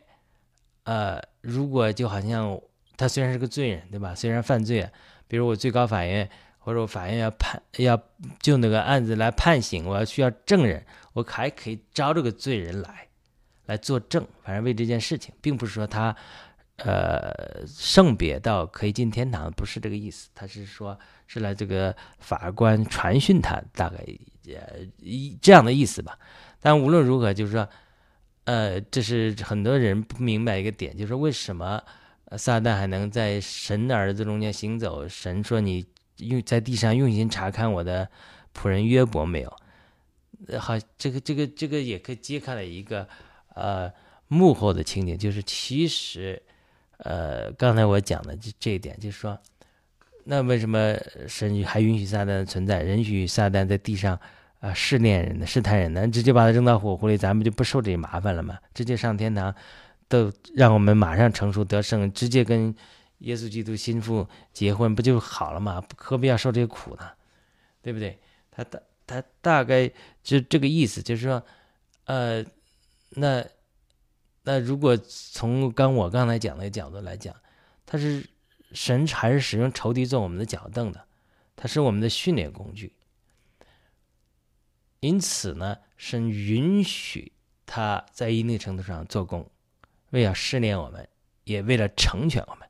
[0.84, 2.60] 呃，如果就好像
[2.98, 4.14] 他虽然是个罪人，对吧？
[4.14, 4.90] 虽然犯罪，
[5.30, 7.98] 比如我最高法院或者我法院要判要
[8.42, 13.08] 就那个案子来判刑，我要需要证人，我还可以招这个罪人来
[13.68, 16.14] 来作证，反正为这件事情，并不是说他。
[16.78, 20.30] 呃，圣别到可以进天堂，不是这个意思。
[20.36, 23.98] 他是说，是来这个法官传讯他，大概
[24.46, 26.20] 呃一这样的意思吧。
[26.62, 27.68] 但无论如何，就是说，
[28.44, 31.82] 呃，这是很多人不明白一个点，就是为什么
[32.38, 35.08] 撒旦还能在神的儿子中间行走？
[35.08, 35.84] 神说你
[36.18, 38.08] 用在地上用心查看我的
[38.54, 40.60] 仆人约伯没有？
[40.60, 43.08] 好，这个这个这个也可以揭开了一个
[43.56, 43.92] 呃
[44.28, 46.40] 幕后的情景，就是其实。
[46.98, 49.38] 呃，刚才我讲的这这一点，就是说，
[50.24, 50.96] 那为什么
[51.28, 54.20] 神还允许撒旦存在，允许撒旦在地上
[54.60, 56.08] 啊试炼人呢、试探人呢？
[56.08, 58.58] 直接把他扔到火湖里，咱们就不受这麻烦了吗？
[58.74, 59.54] 直接上天堂，
[60.08, 62.76] 都让我们马上成熟得胜，直接跟
[63.20, 65.84] 耶稣基督心腹结婚，不就好了吗？
[65.96, 67.08] 何必要受这些苦呢？
[67.84, 68.18] 对不对？
[68.50, 69.88] 他大他大概
[70.24, 71.44] 就这个意思，就是说，
[72.06, 72.44] 呃，
[73.12, 73.46] 那。
[74.48, 77.36] 那如果从刚我刚才讲的角度来讲，
[77.86, 78.26] 他是
[78.72, 81.06] 神还是使用仇敌做我们的脚凳的，
[81.58, 82.94] 他是我们的训练工具。
[85.02, 87.34] 因此呢，神允许
[87.66, 89.46] 他在一定程度上做工，
[90.12, 91.06] 为了试炼我们，
[91.44, 92.66] 也为了成全我们。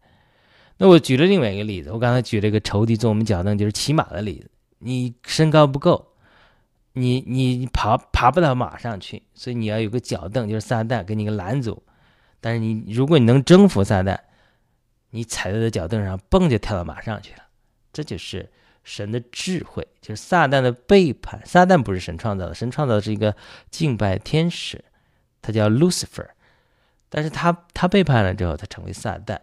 [0.78, 4.50] 那我举了另外一个例子，我刚才举了一个仇敌做我们脚凳，就是骑马的例子。
[4.80, 6.17] 你身高不够。
[6.98, 11.84] 你你爬爬不到马上去，所以你要有个脚凳，就是撒旦给你个拦阻。
[12.40, 14.18] 但是你如果你能征服撒旦，
[15.12, 17.44] 你踩在的脚凳上蹦就跳到马上去了。
[17.94, 18.50] 这就是
[18.84, 21.42] 神的智慧，就是撒旦的背叛。
[21.46, 23.36] 撒旦不是神创造的，神创造的是一个
[23.72, 24.84] 敬拜天使，
[25.42, 26.28] 他叫 Lucifer。
[27.10, 29.38] 但是他他背叛了之后，他成为撒旦。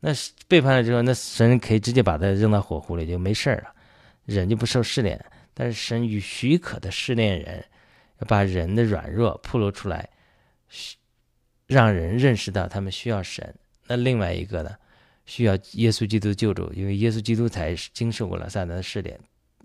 [0.00, 0.10] 那
[0.46, 3.72] 背叛了之后，那神可以直接把他扔到火湖里就没事了，
[4.24, 5.18] 人就不受试炼。
[5.58, 7.64] 但是神与许可的试炼人，
[8.18, 10.10] 要把人的软弱暴露出来，
[11.66, 13.54] 让人认识到他们需要神。
[13.86, 14.76] 那另外一个呢，
[15.24, 19.18] 需要耶稣基督救助，因为耶稣基督才经受过了撒旦的试炼。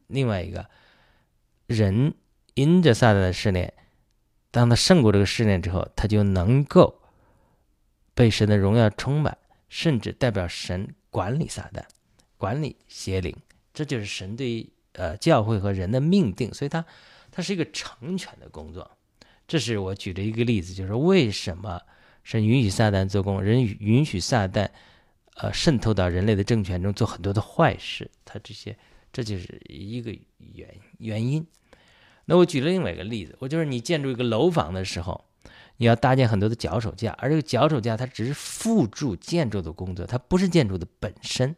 [0.08, 0.66] 另外一个
[1.68, 2.14] 人
[2.54, 3.74] 因着撒旦的试炼，
[4.50, 7.02] 当他胜过这个试炼之后，他就能够
[8.14, 11.84] 被神的荣耀充满，甚至代表神管理撒旦，
[12.38, 13.36] 管理邪灵。
[13.74, 14.70] 这就是神对于。
[14.94, 16.86] 呃，教会和人的命定，所以它
[17.32, 18.92] 它是一个成全的工作。
[19.48, 21.82] 这是我举的一个例子，就是为什么
[22.24, 24.70] 神允许撒旦做工，人允许撒旦
[25.36, 28.78] 呃渗透到人类的政权中做很多的坏事，他这些
[29.12, 31.46] 这就是一个原原因。
[32.26, 35.26] 那我举了另外一个例子，我就是你建筑一个楼房的时候，
[35.78, 41.56] 你要搭建很多的脚手架，而这个脚手架它只是辅助建筑的工作，它不是建筑的本身。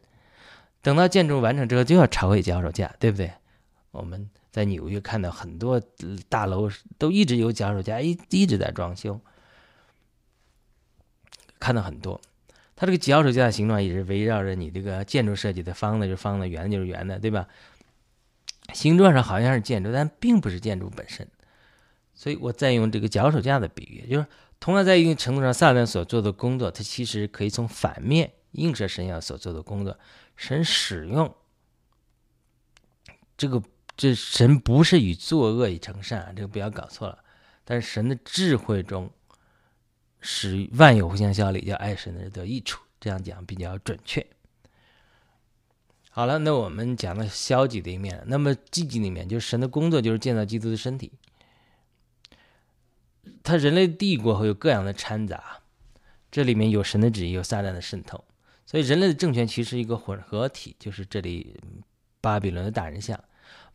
[0.84, 3.32] 等到建筑完成之后，就要拆毁脚手架，对不对？
[3.90, 5.80] 我们在纽约看到很多
[6.28, 9.18] 大楼都一直有脚手架，一一直在装修，
[11.58, 12.20] 看到很多。
[12.76, 17.48] 它这个脚手架的形状也是围绕着你这个建筑设计的，方的就方的，圆的就是圆的，对吧？
[18.74, 21.26] 形状上好像是建筑，但并不是建筑本身。
[22.12, 24.26] 所以我再用这个脚手架的比喻，就是
[24.60, 29.98] 同样在一定程度上，撒旦所做的工作，它其实可以从反面映射神要所做的工作。
[30.36, 31.34] 神使用
[33.36, 33.62] 这个，
[33.96, 37.24] 这神不是以作恶以成善啊，这个不要搞错了。
[37.64, 39.10] 但是神的智慧中，
[40.20, 44.26] 使万有互相效力，叫爱神的人得益处，这样讲比较准确。
[46.10, 51.12] 好了，那我们讲了消极的一面，那么积极的一面就是神的工作就是建造基督的身体。
[53.42, 55.62] 他人类帝国会有各样的掺杂，
[56.30, 58.24] 这里面有神的旨意，有撒旦的渗透，
[58.66, 61.60] 所以人类的政权其实一个混合体，就是这里
[62.20, 63.18] 巴比伦的大人像。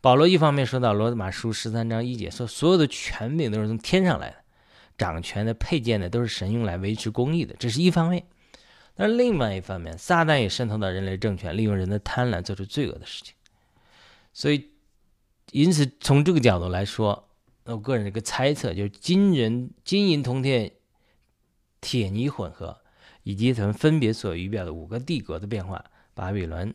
[0.00, 4.36] 保罗一方面说到罗马书十三章一节说，所有的权柄都是从天上来的，
[4.96, 8.26] 掌权的、配件呢都是神用来维持公义的，这是一方面。
[8.94, 13.34] 但是另外一方面，撒旦也渗透到人类政权，利用人的贪婪做出罪恶的事情。
[14.32, 14.70] 所以，
[15.52, 17.28] 因此从这个角度来说，
[17.64, 20.72] 我个人的一个猜测就是金人金银铜铁
[21.80, 22.80] 铁泥混合，
[23.22, 26.72] 以及他们分别所预表的五个帝国的变化，巴比伦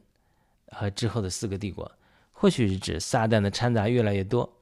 [0.68, 1.92] 和之后的四个帝国。
[2.32, 4.58] 或许是指撒旦的掺杂越来越多。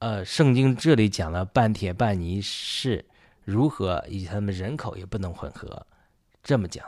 [0.00, 3.04] 呃，圣经这里讲了半铁半泥是
[3.42, 5.86] 如何，以及他们人口也不能混合，
[6.42, 6.84] 这么讲。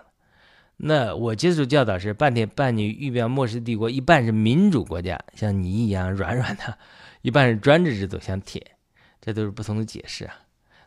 [0.76, 6.76] 那我接触教导是半铁半泥预表末世帝国，一半是民主国家，像泥一样软软的；
[7.22, 8.76] 一半是专制制度，像铁。
[9.18, 10.45] 这都是不同的解释啊。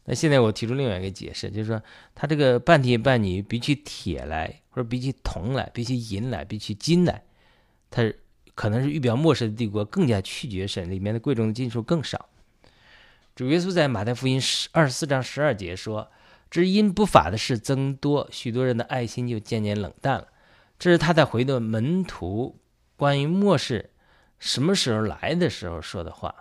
[0.09, 1.79] 那现在我提出另外一个解释，就是说，
[2.15, 7.21] 它这个半铁半泥比起铁来，或者比起铜来，比起银来，比起金来。
[7.91, 8.11] 它
[8.55, 12.27] 可能是预表末世的帝国更加拒绝神，里面的贵重的金属更少。
[13.35, 16.09] 主耶稣在马太福音十二十四章十二节说
[16.49, 20.29] ：“只因不法的事增多，许多人的爱心就渐渐冷淡了。”
[20.79, 22.57] 这是他在回答门徒
[22.95, 23.91] 关于末世
[24.39, 26.33] 什么时候来的时候说的话。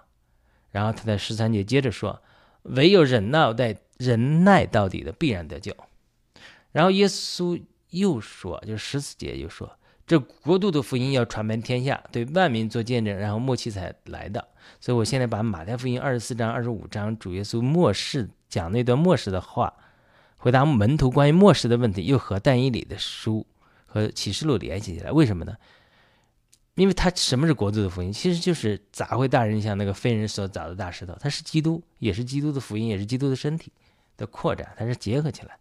[0.70, 2.22] 然后他在十三节接着说
[2.62, 5.74] ：“唯有忍耐在忍耐到底的，必然得救。”
[6.72, 9.70] 然后耶稣又说，就十四节又说。
[10.06, 14.48] 这国度的福音要传遍天下，对万民做见证，然后末期才来的。
[14.80, 19.74] 所以我现在把马太福音二十四章、二十五章主耶稣末世讲那段末世的话，
[20.38, 23.46] 回答门徒关于末世的问题，又和但以理的书
[23.84, 25.12] 和启示录联系起来。
[25.12, 25.54] 为什么呢？
[26.78, 28.12] 因为他什么是国度的福音？
[28.12, 33.72] 其实就是砸回大人像那个非人所凿的大石头，它是基督，也是基督的福音，也是基督的身体
[34.16, 35.58] 的扩展，它是结合起来。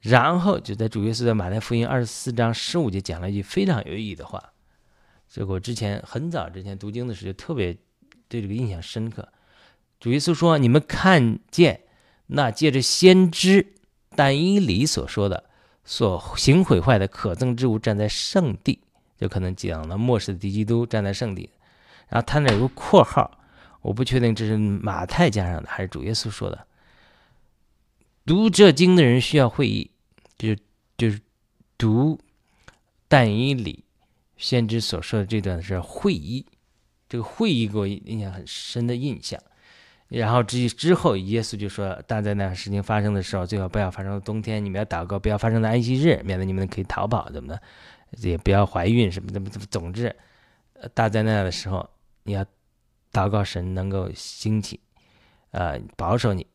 [0.00, 4.52] 然后就在主耶稣的马太福音二十四章十五节讲了一句非常有意义的话，
[5.30, 7.76] 这个我之前很早之前读经的时候就特别
[8.28, 9.28] 对这个印象深刻。
[10.00, 11.82] 主耶稣说：“你们看见
[12.26, 13.74] 那借着先知
[14.14, 15.44] 但以理所说的
[15.84, 18.80] 所行毁坏的可憎之物站在圣地，
[19.18, 21.50] 就可能讲了末世的敌基督站在圣地。
[22.08, 23.38] 然后他那有个括号，
[23.82, 26.66] 我不确定这是马太加上的还是主耶稣说的。”
[28.24, 29.90] 读这经的人需要会议，
[30.36, 30.58] 就是
[30.96, 31.20] 就是
[31.76, 32.18] 读
[33.08, 33.84] 但以理
[34.36, 36.44] 先知所说的这段是会议，
[37.08, 39.40] 这个会议给我印象很深的印象。
[40.08, 47.60] 然后之之后，耶稣就说：“但在那事情发生的时候，最好不要发生冬天，你们要祷告，不要发生在安息日，免得你们可以逃跑，怎么的？
[48.12, 49.40] 也不要怀孕什么的。
[49.70, 50.14] 总之，
[50.94, 51.88] 大灾难的时候，
[52.22, 52.44] 你要
[53.12, 54.80] 祷告神能够兴起，
[55.50, 56.46] 呃，保守你。”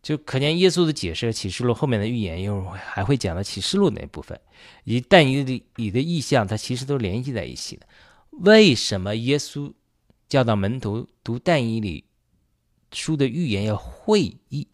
[0.00, 4.40] 就可见耶稣的解释，启示录后面的预言又还会讲到启示录那部分，
[4.84, 5.42] 以但以
[5.74, 7.86] 理的意象，它其实都联系在一起的。
[8.30, 9.72] 为什么耶稣
[10.28, 12.04] 教导门徒读但以理
[12.92, 14.68] 书的预言要会意？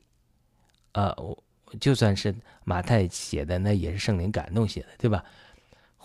[0.93, 1.43] 啊，我
[1.81, 2.33] 就算是
[2.65, 5.25] 马太写的，那也是圣灵感动写的，对吧？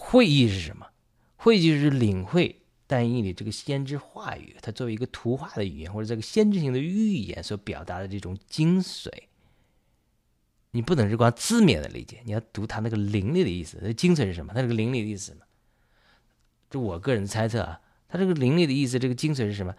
[0.01, 0.87] 会意是什么？
[1.35, 2.55] 会意就是领会。
[2.87, 9.11] 但以理这个先知话语，它作为一个图画的语言或者这个先知性的预言所表达的这种精髓，
[10.71, 13.77] 你不能是光字面的理解，你要读它那个灵力的意思。
[13.83, 14.53] 那精髓是什么？
[14.55, 15.41] 它这个灵力的意思什么？
[16.69, 19.75] 这我个人猜测啊，它这个灵力的意思，这个精髓是什么？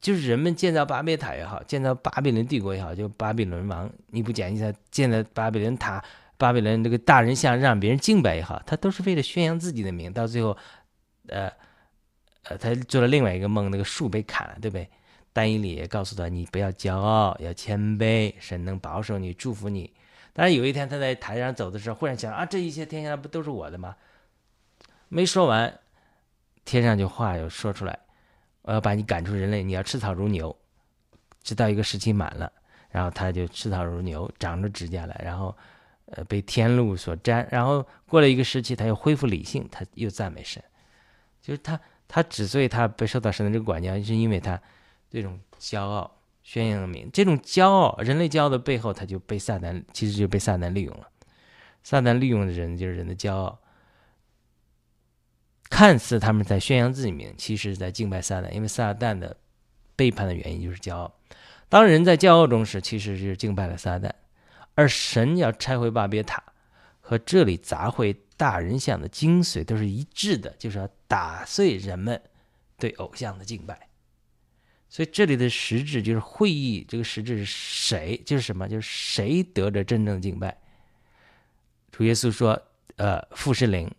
[0.00, 6.04] 就是人们建造巴别塔也好，建造巴比伦帝国也好，就巴比伦王，你不讲一下建造巴比伦塔、
[6.36, 10.56] 巴比伦这个大人像让别人敬拜也好，他都是为了宣扬自己的名，到最后，
[11.28, 11.50] 呃。
[12.48, 14.88] 呃，他做了另外一个梦，那个树被砍了，对不对？
[15.32, 19.92] 丹尼里也告诉他，你不要骄傲，要谦卑，神能保守你，祝福你。
[20.32, 23.96] 但是有一天他在台上走的时候，忽然想啊，这一切天下不都是我的吗？
[25.08, 25.76] 没说完，
[26.64, 27.98] 天上就话又说出来，
[28.62, 30.56] 我要把你赶出人类，你要吃草如牛，
[31.42, 32.52] 直到一个时期满了，
[32.90, 35.52] 然后他就吃草如牛，长着指甲来，然后
[36.06, 40.62] 呃被天路所沾，然后过了一个时期，他又恢复理性，他又赞美神，
[41.40, 41.80] 就是他。
[42.08, 44.62] 他之所以他被受到神的这个管教，是因为他
[45.10, 46.08] 这种骄傲、
[46.44, 51.08] 宣扬名，这种骄傲，人类骄傲的背后，他就被撒旦，其实就被撒旦利用了。
[51.82, 53.58] 撒旦利用的人就是人的骄傲，
[55.68, 59.36] 看似他们在宣扬自己名，其实是在敬拜撒旦，因为撒旦的
[59.96, 61.12] 背叛的原因就是骄傲。
[61.68, 64.12] 当人在骄傲中时，其实是敬拜了撒旦，
[64.76, 66.40] 而神要拆毁巴别塔
[67.00, 72.22] 和这里砸毁大人像的精髓都是一致的，就是要打碎人们
[72.78, 73.88] 对偶像的敬拜。
[74.88, 78.22] 所以这里的实质就是会议，这个实质是谁？
[78.24, 78.68] 就是什么？
[78.68, 80.56] 就是谁得着真正的敬拜？
[81.90, 82.62] 主耶稣说
[82.96, 83.90] ：“呃，父是灵，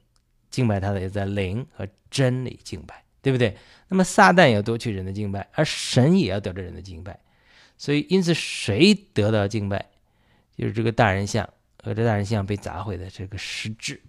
[0.50, 3.58] 敬拜他的也在灵和真理敬拜，对不对？
[3.90, 7.20] 那么撒旦要夺取人的敬拜，而神也要得着人的敬拜。
[7.78, 9.90] 所以，因此谁得到敬拜，
[10.58, 11.48] 就是这个大人像。”
[11.84, 14.02] 和这大人像被砸毁的这个实质，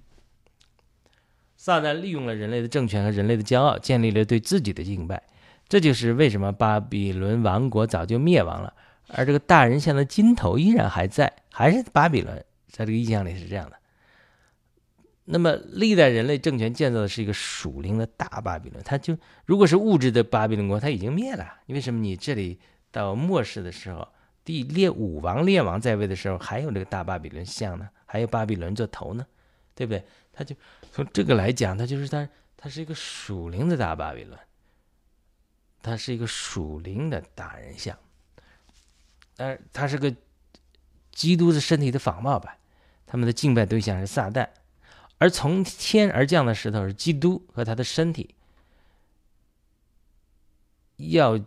[1.57, 5.23] 撒旦利用了人类的政权和人类的骄傲，建立了对自己的敬拜。
[5.69, 8.75] 这就是为什么巴比伦王国早就灭亡了，
[9.09, 12.45] 而这个大人像的金头依然还在，还是巴比伦。
[12.67, 13.77] 在这个印象里是这样的。
[15.27, 21.47] 那么，历代人类政权建造的是一个属灵的大巴比伦，它就如果是物质的巴比伦国，它已经灭了。
[21.67, 22.59] 为什么你这里
[22.91, 24.09] 到末世的时候？
[24.49, 29.27] 第列武王列王在位的时候，还有这个大巴比伦像呢，还有巴比伦做头呢，
[29.75, 30.03] 对不对？
[30.33, 30.57] 他就
[30.91, 32.27] 从这个来讲，他就是他，
[32.57, 34.39] 他是一个属灵的大巴比伦，
[35.83, 37.95] 他是一个属灵的大人像，
[39.37, 40.17] 但是他是个
[41.13, 42.57] 基督的身体的仿冒版。
[43.05, 44.49] 他们的敬拜对象是撒旦，
[45.19, 48.35] 而从天而降的石头是基督和他的身体，
[50.97, 51.39] 要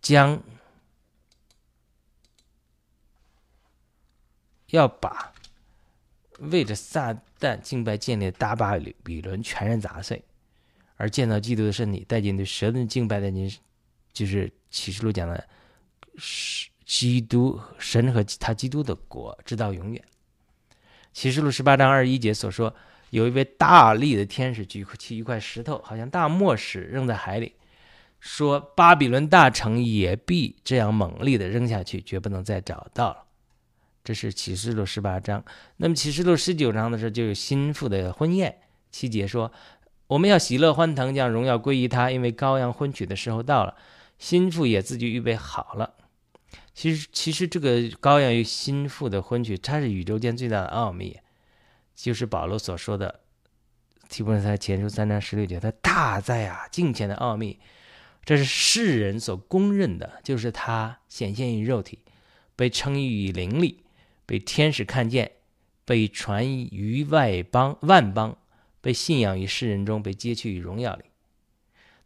[0.00, 0.42] 将。
[4.76, 5.32] 要把
[6.38, 10.22] 为着撒旦敬拜建立的大巴比伦全然砸碎，
[10.96, 13.50] 而建造基督的身体，带进对神的敬拜的人，
[14.12, 15.48] 就是启示录讲的，
[16.18, 20.04] 是基督神和他基督的国，直到永远。
[21.12, 22.74] 启示录十八章二十一节所说，
[23.10, 27.54] 有一位大力的天使举起一块石头，好像大磨石，扔在海里，
[28.20, 33.25] 说巴比伦大城也必这样猛烈的扔下去，绝不能再找到了。
[34.06, 35.44] 这是启示录十八章，
[35.78, 38.56] 那么启示录十九章的时候就有心腹的婚宴。
[38.92, 39.50] 七节说
[40.06, 43.74] ：“我们要喜乐欢腾，将荣耀归于他，因为羔羊婚娶的时候到了，
[44.16, 45.94] 心腹也自己预备好了。”
[46.72, 51.18] 其实，其实这个羔羊与心腹的婚娶，它是宇宙间最大的奥秘，
[51.96, 53.22] 就是保罗所说的
[54.08, 57.58] 《提摩太前书》三章十六节：“他大在啊，敬虔的奥秘，
[58.24, 61.98] 这是世人所公认的，就是他显现于肉体，
[62.54, 63.82] 被称誉于灵里。”
[64.26, 65.30] 被天使看见，
[65.84, 68.36] 被传于外邦万邦，
[68.80, 71.04] 被信仰于世人中，被接去于荣耀里。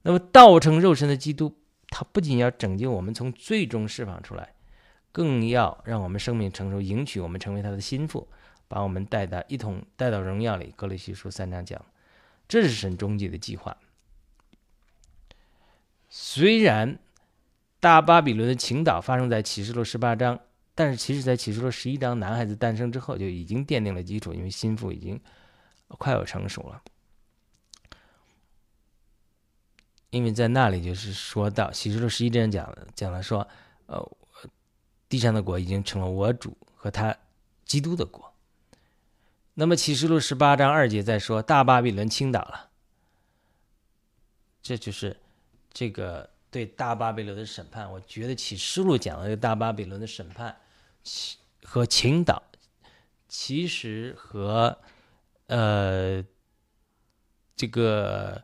[0.02, 1.56] 那么道成肉身的基督，
[1.88, 4.52] 他不仅要拯救我们从最终释放出来，
[5.12, 8.28] 更要让我们生命成熟，迎娶我们成为他的心腹，
[8.68, 10.74] 把我们带到一同带到荣耀里。
[10.76, 11.82] 格雷西书三章讲，
[12.46, 13.78] 这是神终极的计划。
[16.10, 16.98] 虽然
[17.80, 20.38] 大巴比伦的倾倒发生在启示录十八章。
[20.82, 25.20] 但是，其实，在启示录十一章男孩子诞生之后，就已经奠定了基础，因为心腹已经
[25.88, 26.82] 快要成熟了。
[30.08, 33.46] 因为在那里就是说到启示录十一章讲了讲了说，
[33.84, 34.16] 呃，
[35.06, 37.14] 地上的国已经成了我主和他
[37.66, 38.32] 基督的国。
[39.52, 42.70] 那么启示录十八章二节在说大巴比伦倾倒了，
[44.62, 45.14] 这就是
[45.74, 47.92] 这个对大巴比伦的审判。
[47.92, 50.56] 我觉得启示录讲了这个大巴比伦的审判。
[51.62, 52.42] 和青岛
[53.28, 54.76] 其实和
[55.46, 56.24] 呃
[57.56, 58.42] 这个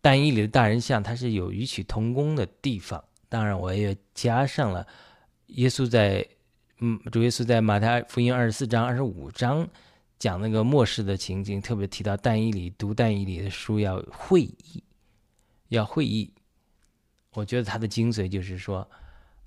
[0.00, 3.04] 单一里的大人像，它是有异曲同工的地方。
[3.28, 4.86] 当然，我也加上了
[5.46, 6.26] 耶稣在
[6.78, 9.68] 嗯主耶稣在马太福音二十四章、二十五章
[10.18, 14.82] 讲那个末世的情景，特别提到但一里读但一里的书要会议，
[15.68, 16.34] 要会议。
[17.32, 18.90] 我觉得它的精髓就是说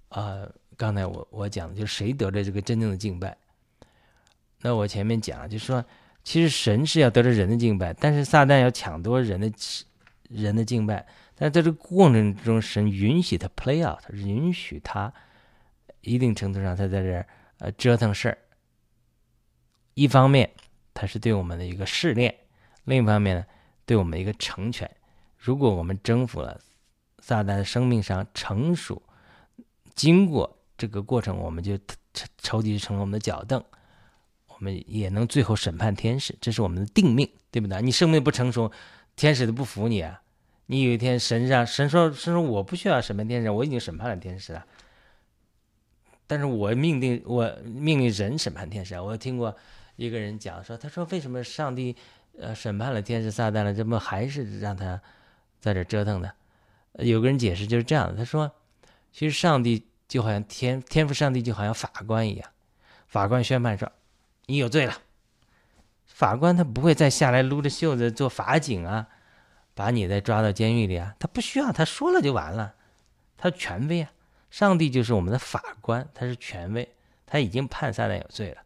[0.10, 0.48] 啊。
[0.76, 3.38] 刚才我我讲的就是谁得着这个真正的敬拜？
[4.62, 5.84] 那我前面讲就是说，
[6.24, 9.52] 其实神是要得着人的敬拜，但是撒旦要抢夺人的
[10.30, 11.06] 人的敬拜。
[11.36, 15.14] 但在这个过程中，神允许他 play out，允许他
[16.02, 17.26] 一定程度上他在这
[17.60, 18.38] 呃折腾事儿。
[19.96, 20.50] 一方面，
[20.94, 22.32] 他是对我们的一个试炼；
[22.86, 23.46] 另一方面呢，
[23.86, 24.90] 对我们一个成全。
[25.38, 26.60] 如果我们征服了
[27.20, 29.04] 撒旦的生命上成熟，
[29.94, 30.58] 经过。
[30.84, 31.80] 这个过程，我们就
[32.40, 33.64] 筹集成了我们的脚凳，
[34.48, 37.82] 我们也能最后审判天使，这是我们的定命，对不对？
[37.82, 38.70] 你生命不成熟，
[39.16, 40.22] 天使都不服你啊！
[40.66, 44.66] 你有一天神上神说神说我不需要审判天使，我已经审判了天使了，
[46.28, 49.02] 但是我命令我命令人审判天使啊！
[49.02, 49.56] 我听过
[49.96, 51.96] 一个人讲说，他说为什么上帝
[52.38, 55.02] 呃审判了天使撒旦了，怎么还是让他
[55.62, 56.30] 在这折腾呢？
[57.00, 58.52] 有个人解释就是这样的，他说
[59.14, 59.88] 其实上帝。
[60.14, 62.48] 就好像天天赋上帝就好像法官一样，
[63.08, 63.92] 法官宣判说
[64.46, 64.96] 你有罪了，
[66.06, 69.08] 法官他不会再下来撸着袖子做法警啊，
[69.74, 72.76] 把你再抓到监狱里啊，他不需要，他说了就完了，
[73.38, 74.12] 他权威啊，
[74.52, 76.88] 上帝就是我们的法官，他是权威，
[77.26, 78.62] 他已经判撒旦有罪了，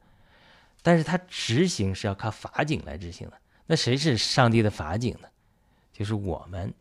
[0.81, 3.37] 但是他执行是要靠法警来执行的，
[3.67, 5.29] 那谁是上帝的法警呢？
[5.93, 6.73] 就是我们，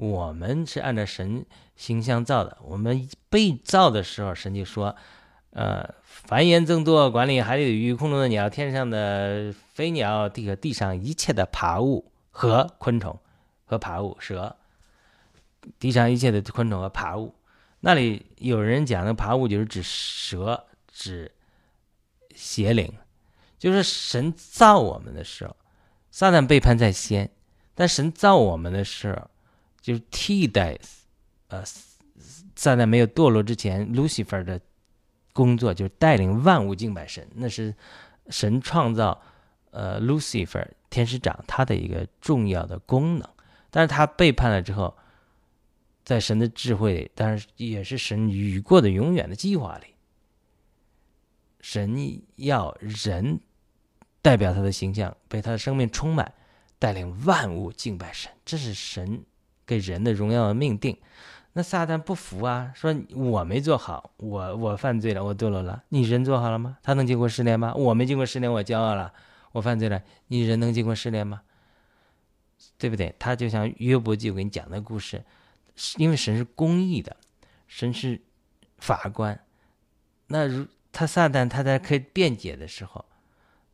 [0.00, 1.44] 我们是按照神
[1.76, 4.96] 形象造的，我们被造的时候，神就说。
[5.52, 13.18] 呃，繁衍增多，管理海里的鱼、空中的鸟、天上的飞鸟、地和地上一切的爬物和昆虫
[13.64, 14.54] 和爬物，蛇，
[15.80, 17.34] 地上一切的昆虫和爬物。
[17.80, 21.32] 那里有人讲的爬物就是指蛇，指
[22.36, 22.94] 邪灵，
[23.58, 25.56] 就是神造我们的时候，
[26.12, 27.28] 撒旦背叛在先，
[27.74, 29.28] 但神造我们的时候，
[29.80, 30.78] 就是替代，
[31.48, 31.64] 呃，
[32.54, 34.60] 撒旦没有堕落之前，Lucifer 的。
[35.32, 37.72] 工作就是带领万物敬拜神，那是
[38.30, 39.22] 神创造
[39.70, 43.26] 呃 Lucifer 天使长他的一个重要的功能。
[43.70, 44.98] 但是他背叛了之后，
[46.04, 49.94] 在神的智慧里，当然也是神雨过的永远的计划里，
[51.60, 53.40] 神要人
[54.20, 56.34] 代表他的形象，被他的生命充满，
[56.80, 59.24] 带领万物敬拜神，这是神
[59.70, 60.96] 给人的荣耀命定。
[61.52, 65.84] 那撒旦不服啊，说我没做好，我我犯罪了，我堕落了。
[65.90, 66.78] 你人做好了吗？
[66.82, 67.72] 他能经过试炼吗？
[67.74, 69.12] 我没经过试炼，我骄傲了，
[69.52, 70.02] 我犯罪了。
[70.26, 71.42] 你人能经过试炼吗？
[72.78, 73.14] 对不对？
[73.16, 75.24] 他就像约伯记我给你讲的故事，
[75.98, 77.16] 因为神是公义的，
[77.68, 78.20] 神是
[78.78, 79.38] 法官。
[80.26, 83.04] 那如他撒旦他在可以辩解的时候，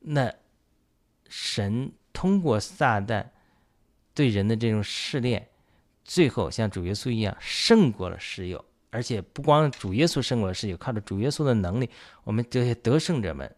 [0.01, 0.33] 那
[1.29, 3.27] 神通过撒旦
[4.15, 5.49] 对人的这种试炼。
[6.07, 11.91] 最后像主耶稣一样胜过了世友，而且不光主耶稣胜过了世友，靠着主耶稣的能力，
[12.23, 13.53] 我们这些得胜者们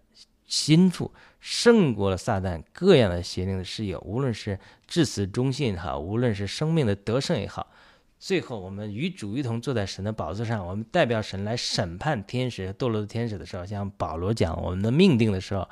[0.47, 7.71] 心腹胜过了撒旦各样的邪灵的世友，无论是至死忠信也好，无论是生命的得胜也好，
[8.19, 15.69] 最后我们与主一同坐在神的宝座上，我们代表神来审判天使堕落的天使的时候，像保罗讲我们的命定的时候，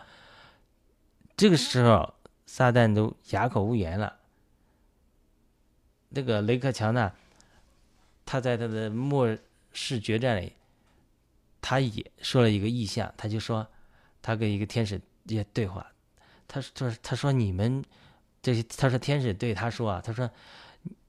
[1.38, 2.12] 这个时候
[2.44, 4.12] 撒旦都哑口无言了。
[6.16, 7.12] 这个雷克乔呢，
[8.24, 9.36] 他在他的末
[9.74, 10.54] 世决战里，
[11.60, 13.66] 他也说了一个意象，他就说，
[14.22, 15.86] 他跟一个天使也对话，
[16.48, 17.84] 他说他说你们
[18.40, 20.30] 这些，他说天使对他说啊，他说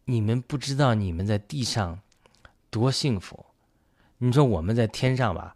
[0.04, 1.98] 你们不知道你们在地上
[2.70, 3.46] 多幸福，
[4.18, 5.56] 你说我们在天上吧，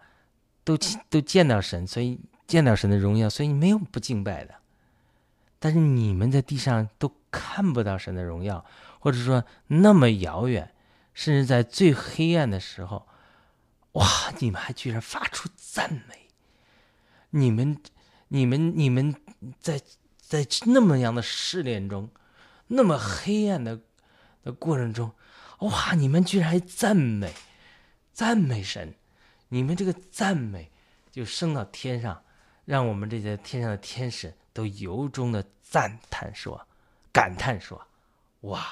[0.63, 0.77] 都
[1.09, 4.55] 都见到神，所以见到神的荣耀，所以你没有不敬拜的，
[5.59, 8.63] 但是你们在地上都看不到神的荣耀。
[9.01, 10.75] 或者说那么遥远，
[11.11, 13.07] 甚至在最黑暗的时候，
[13.93, 14.05] 哇！
[14.39, 16.29] 你们还居然发出赞美，
[17.31, 17.81] 你们、
[18.27, 19.15] 你们、你们
[19.59, 19.81] 在
[20.17, 22.11] 在那么样的试炼中，
[22.67, 23.81] 那么黑暗的
[24.43, 25.11] 的过程中，
[25.61, 25.95] 哇！
[25.95, 27.33] 你们居然还赞美、
[28.13, 28.93] 赞美神，
[29.49, 30.71] 你们这个赞美
[31.11, 32.23] 就升到天上，
[32.65, 36.67] 让我们这些天上的天使都由衷的赞叹说、
[37.11, 37.87] 感叹说
[38.41, 38.63] ：“哇！”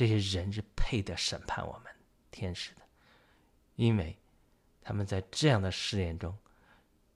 [0.00, 1.92] 这些人是配得审判我们
[2.30, 2.80] 天使的，
[3.76, 4.16] 因为
[4.80, 6.34] 他们在这样的试炼中，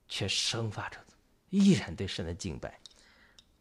[0.06, 1.00] 却生发出
[1.48, 2.78] 依然对神的敬拜。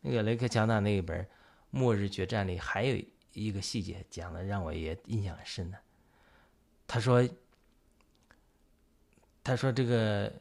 [0.02, 1.24] 那个雷克乔纳那一本
[1.70, 3.02] 《末日决战》里还有
[3.32, 5.80] 一个细节讲的，让我也印象很深的。
[6.86, 7.26] 他说
[9.42, 10.34] ：“他说这个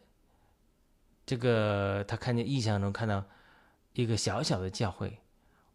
[1.24, 3.24] 这个，他看见异象中看到
[3.92, 5.20] 一个小小的教会，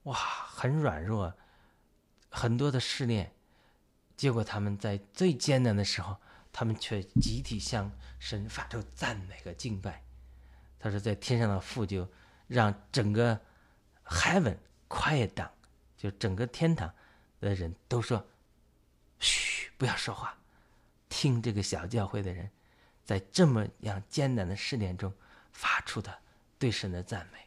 [0.04, 1.34] 哇，很软弱。”
[2.30, 3.34] 很多的试炼，
[4.16, 6.18] 结果他们在最艰难的时候，
[6.52, 10.04] 他们却集体向神发出赞美和敬拜。
[10.80, 12.08] 他说，在天上的父就
[12.48, 13.40] 让整个
[14.06, 14.58] heaven
[14.88, 15.52] 夸奖
[15.96, 16.94] 就整个天堂
[17.40, 18.28] 的人都说
[19.20, 20.38] ：“嘘，不要说话，
[21.10, 22.52] 听这个小教会的人
[23.04, 25.14] 在这么样艰难的试炼中
[25.52, 26.20] 发出的
[26.60, 27.40] 对神的赞美。”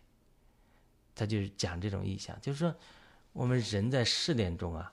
[1.14, 2.74] 他就是讲这种意象，就是说。
[3.40, 4.92] 我们人在试炼中啊，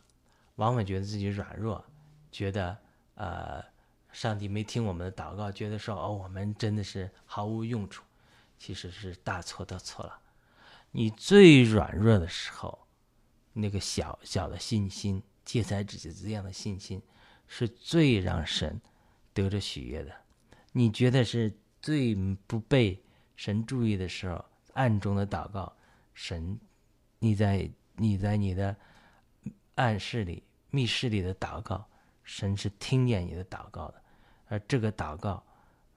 [0.56, 1.84] 往往觉得自己软弱，
[2.32, 2.78] 觉得
[3.16, 3.62] 呃，
[4.14, 8.06] 上帝没听我们的祷告，觉得说哦，我们真的是毫无用处，
[8.58, 10.18] 其实是大错特错了。
[10.92, 12.88] 你最软弱的时候，
[13.52, 17.02] 那个小小的信心，芥菜籽这样的信心，
[17.48, 18.80] 是最让神
[19.34, 20.16] 得着喜悦的。
[20.72, 22.16] 你觉得是最
[22.48, 23.04] 不被
[23.36, 25.76] 神注意的时候，暗中的祷告，
[26.14, 26.58] 神，
[27.20, 27.70] 你在。
[27.98, 28.76] 你在你的
[29.76, 31.86] 暗室里、密室里的祷告，
[32.24, 34.02] 神是听见你的祷告的，
[34.48, 35.44] 而这个祷告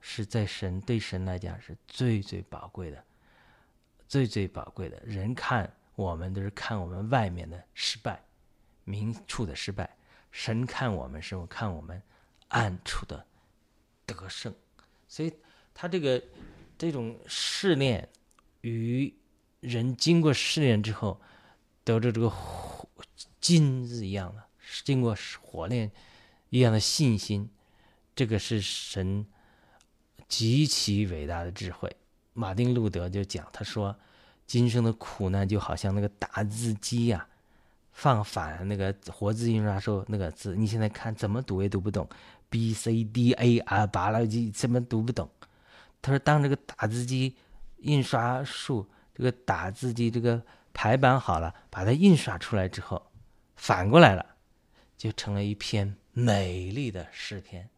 [0.00, 3.04] 是在神对神来讲是最最宝贵的。
[4.08, 5.00] 最最宝贵的。
[5.04, 8.20] 人看我们都是看我们外面的失败，
[8.82, 9.86] 明处的失败；
[10.32, 12.02] 神看我们时候，看我们
[12.48, 13.24] 暗处的
[14.04, 14.52] 得胜。
[15.06, 15.32] 所以，
[15.72, 16.20] 他这个
[16.76, 18.08] 这种试炼
[18.62, 19.14] 与
[19.60, 21.20] 人经过试炼之后
[21.84, 22.32] 得着这个
[23.40, 24.42] 金子一样的，
[24.84, 25.90] 经过火炼
[26.50, 27.48] 一样的信心，
[28.14, 29.26] 这个是神
[30.28, 31.94] 极其伟大的智慧。
[32.32, 33.94] 马丁路德就讲，他说
[34.46, 37.26] ：“今生的苦难就好像那个打字机呀，
[37.92, 42.08] 放反那个活字印刷术那个字，你现在看怎么读也读不懂。”
[42.50, 45.30] B C D A 啊，巴拉机怎么读不懂？
[46.02, 47.36] 他说：“当这个打字机
[47.78, 50.42] 印刷术，这个打字机这个
[50.72, 53.10] 排版好了，把它印刷出来之后，
[53.56, 54.24] 反过来了，
[54.96, 57.68] 就成了一篇美丽的诗篇。”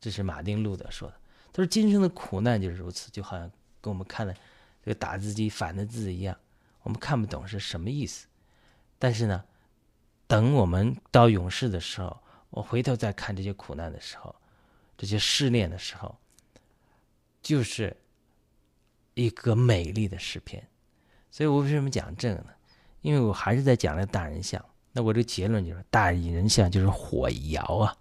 [0.00, 1.14] 这是马丁路德说的。
[1.52, 4.34] 他说：“今生的苦难就是如此，就好像跟我们看的
[4.82, 6.36] 这个打字机反的字一样，
[6.82, 8.26] 我们看不懂是什么意思。
[8.98, 9.44] 但是呢，
[10.26, 14.34] 等我们到永世的时候。”我回头再看这些苦难的时候，
[14.96, 16.16] 这些试炼的时候，
[17.42, 17.94] 就是
[19.12, 20.66] 一个美丽的诗篇。
[21.36, 22.46] 所以我为什么讲这个呢？
[23.02, 24.64] 因为我还是在讲那个大人像。
[24.92, 27.94] 那我这个结论就是，大人像就是火窑啊。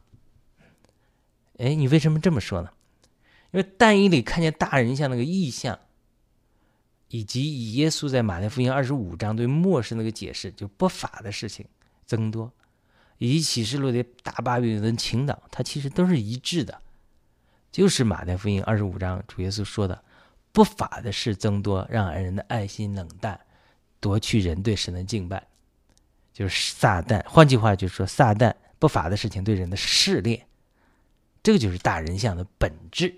[1.58, 2.70] 哎，你为什么这么说呢？
[3.52, 5.78] 因为但以理看见大人像那个意象，
[7.10, 11.66] 以及以耶稣在马太福音二十五章对末世那个解释，就不法的事情
[12.06, 12.50] 增多。
[13.18, 16.82] 以及启示录的大巴比伦倾倒，它其实都是一致的，
[17.70, 20.05] 就是马太福音二十五章主耶稣说的，
[20.56, 23.38] 不法的事增多，让人的爱心冷淡，
[24.00, 25.46] 夺去人对神的敬拜，
[26.32, 27.22] 就是撒旦。
[27.28, 30.48] 换句话就是说，撒旦不法的事情对人的试炼，
[31.44, 33.14] 这个就是大人像的本质。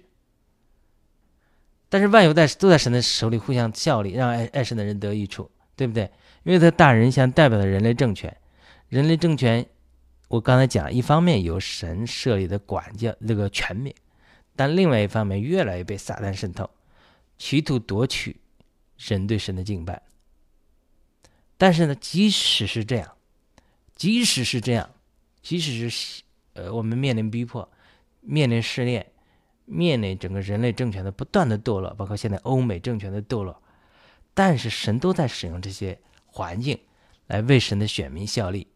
[1.89, 6.09] 但是万有在都在神的手里互相效力，让爱爱神的人得益处，对不对？
[6.41, 8.35] 因为他大人像代表了人类政权，
[8.89, 9.63] 人类政权。
[10.27, 13.93] 我刚才讲，一方面由神设立的管教这个权柄，
[14.55, 16.69] 但另外一方面越来越被撒旦渗透，
[17.37, 18.39] 企图夺取
[18.97, 20.01] 人对神的敬拜。
[21.57, 23.15] 但是呢，即使是这样，
[23.95, 24.89] 即使是这样，
[25.41, 26.23] 即使是
[26.53, 27.69] 呃我们面临逼迫、
[28.21, 29.11] 面临试炼、
[29.65, 33.61] 面临整个人类政权的不断的堕落，包括现在欧美政权的堕落，
[34.33, 36.79] 但是神都在使用这些环境
[37.27, 38.67] 来为神的选民效力。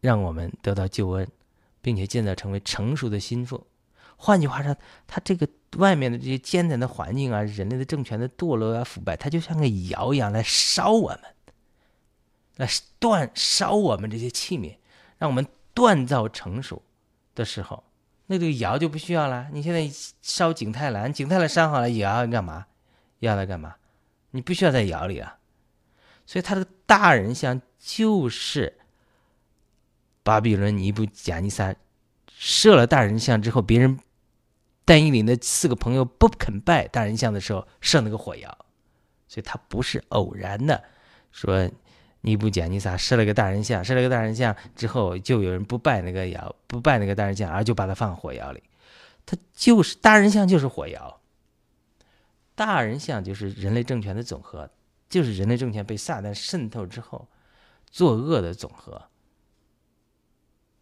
[0.00, 1.26] 让我们得到救恩，
[1.80, 3.66] 并且建造成为成熟的心腹。
[4.16, 4.76] 换句话说，
[5.06, 11.20] 他这个外面的这些艰难的环境啊，人类的政权的堕落啊、腐败，它就像个窑一样来烧我们，
[12.56, 12.68] 来
[13.00, 14.76] 锻烧我们这些器皿，
[15.18, 16.82] 让我们锻造成熟
[17.34, 17.84] 的时候，
[18.26, 19.48] 那这个窑就不需要了。
[19.52, 19.90] 你现在
[20.22, 22.66] 烧景泰蓝，景泰蓝烧好了，窑要干嘛？
[23.20, 23.76] 要来干嘛？
[24.32, 25.38] 你不需要在窑里啊。
[26.26, 28.78] 所以，他的大人像就是。
[30.22, 31.72] 巴比伦尼布贾尼撒
[32.26, 33.96] 设了大人像之后，别人
[34.86, 38.64] 但以理的四个朋友不肯拜大人像的时候，设那个火窑，
[39.28, 40.82] 所以他不是偶然的。
[41.32, 41.68] 说
[42.22, 48.62] 尼布贾尼撒设了个大人像，设了个大人像之后，就有人不拜那个窑，不拜那个大人像，而就把它放火窑里。
[49.26, 51.20] 他就是大人像，就是火窑。
[52.54, 54.70] 大人像就是人类政权的总和，
[55.10, 57.28] 就是人类政权被撒旦渗透之后
[57.90, 59.02] 作恶的总和。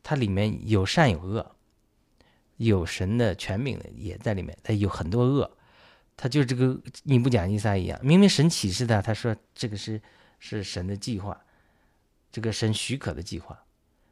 [0.02, 1.57] 它里面有善有恶，
[2.64, 5.50] 有神的权柄的也在里面，他有很多恶，
[6.16, 10.00] 他就这个你不讲伊撒一样，明明神启示他，他说这个是
[10.38, 11.38] 是神的计划，
[12.30, 13.62] 这个神许可的计划，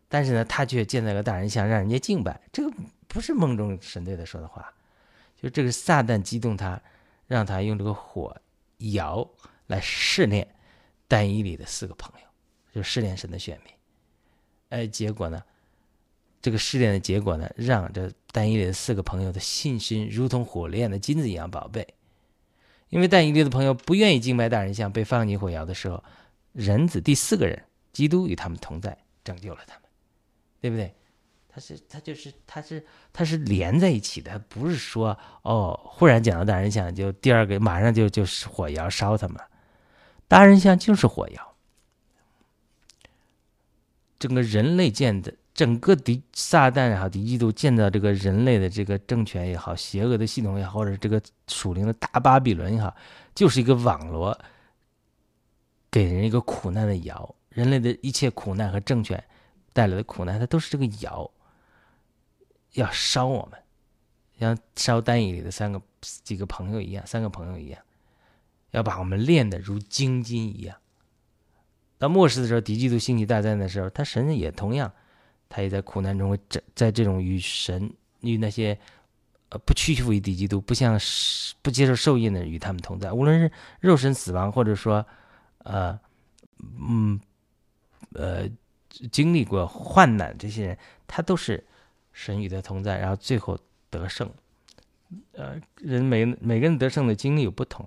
[0.09, 2.77] 但是呢，他却建了个大人像，让人家敬拜，这个
[3.09, 4.73] 不是梦中神对他说的话，
[5.41, 6.81] 就这个撒旦激动他，
[7.27, 8.37] 让他用这个火
[8.79, 9.29] 窑
[9.67, 10.47] 来试炼
[11.09, 12.27] 单一里的四个朋友，
[12.75, 13.75] 就试炼神的选民，
[14.69, 15.43] 哎，结果呢？
[16.45, 21.87] 这个试炼的结果呢，让这但以理的四个朋友的信心如同火炼的金子一样宝贝。
[22.89, 26.03] 因为但以理的朋友不愿意敬拜大人像，被放进火窑的时候，
[26.53, 27.63] 人子第四个人
[27.93, 29.83] 基督与他们同在，拯救了他们，
[30.61, 30.95] 对不对？
[31.49, 39.39] 他是他就是他是他是连在一起的，不是说哦，忽然讲到大人像，就第二个马上就就是火窑烧他们。
[40.29, 41.55] 大人像就是火窑，
[44.19, 45.35] 整个人类建的。
[45.55, 52.95] 整个敌撒旦也好，敌基督建造这个人类的这个政权也好，邪恶的系统也好，或者这个属灵的大巴比伦也好，
[53.35, 54.39] 就是一个网罗，
[55.91, 57.35] 给人一个苦难的窑。
[57.51, 59.23] 人类的一切苦难和政权
[59.75, 61.31] 带来的苦难，它都是这个窑，
[62.73, 63.61] 要烧我们，
[64.41, 67.79] 像烧丹椅里的三个几个朋友一样，三个朋友一样，
[68.71, 70.75] 要把我们练得如精金一样。
[71.99, 74.91] 到末世的时候，敌基督兴起大战的时候，他神也同样，
[75.53, 78.79] 他也在苦难中在在这种与神与那些
[79.51, 80.99] 呃不屈服于敌基督、不像
[81.61, 83.13] 不接受受印的人与他们同在。
[83.13, 85.05] 无论是肉身死亡，或者说
[85.59, 86.01] 呃
[86.81, 87.21] 嗯
[88.15, 88.49] 呃
[89.11, 91.63] 经历过患难这些人，他都是
[92.15, 93.59] 神与他同在，然后最后
[93.91, 94.33] 得胜。
[95.33, 97.87] 呃，人每每个人得胜的经历有不同，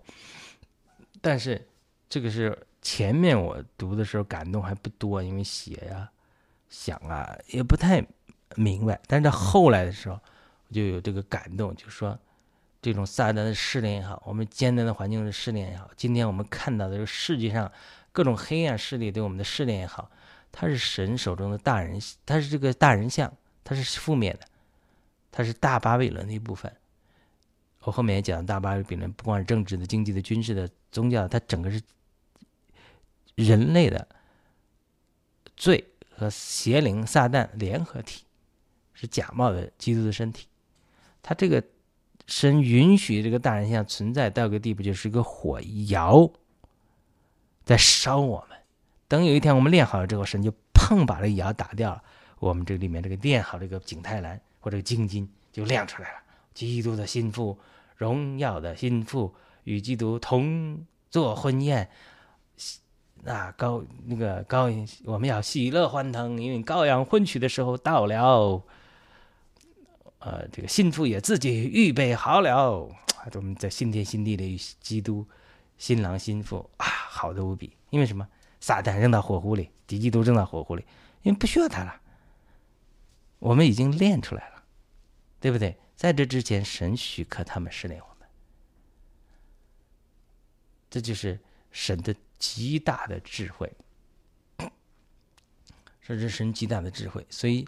[1.20, 1.68] 但是
[2.08, 2.56] 这个是。
[2.86, 6.08] 前面我读的时候感动还不多，因为写呀、
[6.70, 8.06] 想啊也不太
[8.56, 9.00] 明白。
[9.08, 10.20] 但是到后来的时候，
[10.68, 12.18] 我就有这个感动，就说
[12.82, 17.72] 这种撒旦的试炼也好，我们艰难的环境的试炼也好，今天我们看到的这个世界上
[18.12, 20.10] 各种黑暗势力对我们的试炼也好，
[20.52, 23.32] 它是神手中的大人，它是这个大人像，
[23.64, 24.48] 它是负面的，
[25.32, 26.72] 它是大巴比伦的一部分。
[27.82, 31.82] 我后面也讲，大巴比伦不光是政治的、经济的、军事的、宗教，它整个是。
[33.36, 34.08] 人类的
[35.58, 35.86] 罪
[36.16, 38.24] 和邪灵撒旦联合体，
[38.94, 40.48] 是假冒的基督的身体。
[41.22, 41.62] 他这个
[42.26, 45.60] 神允许这个大人像存在到一个地步，就是一个火
[45.90, 46.32] 窑
[47.64, 48.58] 在烧我们。
[49.08, 52.02] 等有一天我们练好了之后，神就砰把这个窑打掉了，
[52.40, 56.20] 我们这里面这个练好这个景泰蓝或者金金就亮出来了。
[56.54, 57.60] 基督的心腹，
[57.98, 59.36] 荣耀的心腹，
[59.66, 61.90] 与基督同坐婚宴。
[63.26, 64.70] 啊，高那个高，
[65.04, 68.64] 我们要喜乐欢腾，因为羔羊婚娶的时候到了。
[70.20, 72.90] 呃，这个信徒也自己预备好了，
[73.34, 75.28] 我们在新天新地的与基督
[75.78, 77.76] 新郎新妇啊，好的无比。
[77.90, 78.28] 因为什么？
[78.60, 80.84] 撒旦扔到火湖里，敌基督扔到火湖里，
[81.22, 82.02] 因为不需要他了。
[83.38, 84.64] 我们已经练出来了，
[85.40, 85.78] 对不对？
[85.96, 88.28] 在这之前，神许可他们试炼我们，
[90.90, 91.40] 这就是
[91.72, 92.16] 神的。
[92.38, 93.72] 极大的智慧，
[96.02, 97.26] 这是神极大的智慧。
[97.30, 97.68] 所以，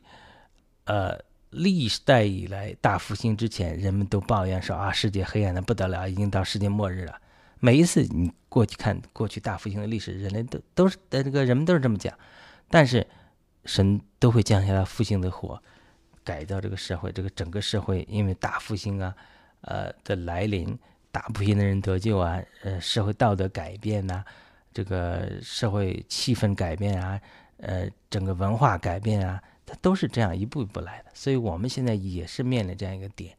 [0.86, 7.20] 呃，历代以来大复兴之前，人们都抱怨说啊，世界黑暗的不得了，已经到世界末日了。
[7.60, 12.14] 每一次你过去看过去大复兴的历史，人类都都是的这个人们都是这么讲。
[12.70, 13.08] 但是
[13.66, 15.60] 神都会降下来复兴的火，
[16.24, 19.16] 改造这个社会，这个整个社会因为大复兴啊，
[19.62, 20.78] 呃的来临，
[21.12, 24.24] 大复兴的人得救啊，呃，社会道德改变呐。
[24.78, 27.20] 这个社会气氛改变啊，
[27.58, 31.10] 呃，整个文化改变啊，它都是这样一步一步来的。
[31.16, 33.36] 所以，我们现在也是面临这样一个点，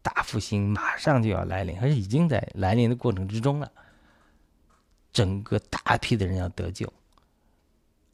[0.00, 3.70] 大复兴马上就要来临，而且已经在来临的过程之中了。
[5.12, 6.90] 整个大批的人要得救，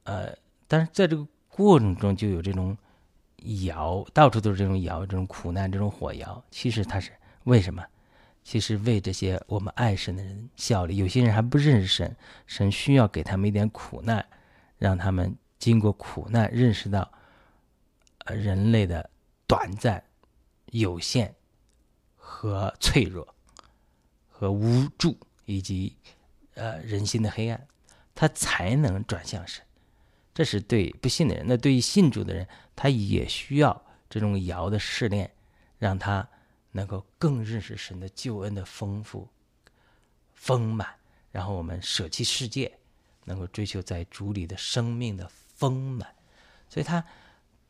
[0.02, 0.36] 呃，
[0.66, 2.76] 但是在这个过程中就有这种
[3.62, 6.42] 窑，到处都是这种窑，这种苦难，这种火窑。
[6.50, 7.12] 其实它是
[7.44, 7.80] 为什么？
[8.42, 12.16] 其实为这些我们爱神的人效力，有些人还不认识神，
[12.46, 14.26] 神需要给他们一点苦难，
[14.76, 17.12] 让他们经过苦难认识到，
[18.24, 19.08] 呃，人类的
[19.46, 20.02] 短暂、
[20.66, 21.32] 有限
[22.16, 23.34] 和脆弱，
[24.28, 25.96] 和无助，以及
[26.54, 27.68] 呃人心的黑暗，
[28.14, 29.62] 他才能转向神。
[30.34, 35.30] 这是对不信的人，那对于信主的人，他也需要这种窑的试炼，
[35.78, 36.26] 让他。
[36.72, 39.28] 能够更认识神的救恩的丰富、
[40.34, 40.88] 丰满，
[41.32, 42.70] 然后我们舍弃世界，
[43.24, 46.08] 能够追求在主里的生命的丰满。
[46.68, 47.04] 所以，他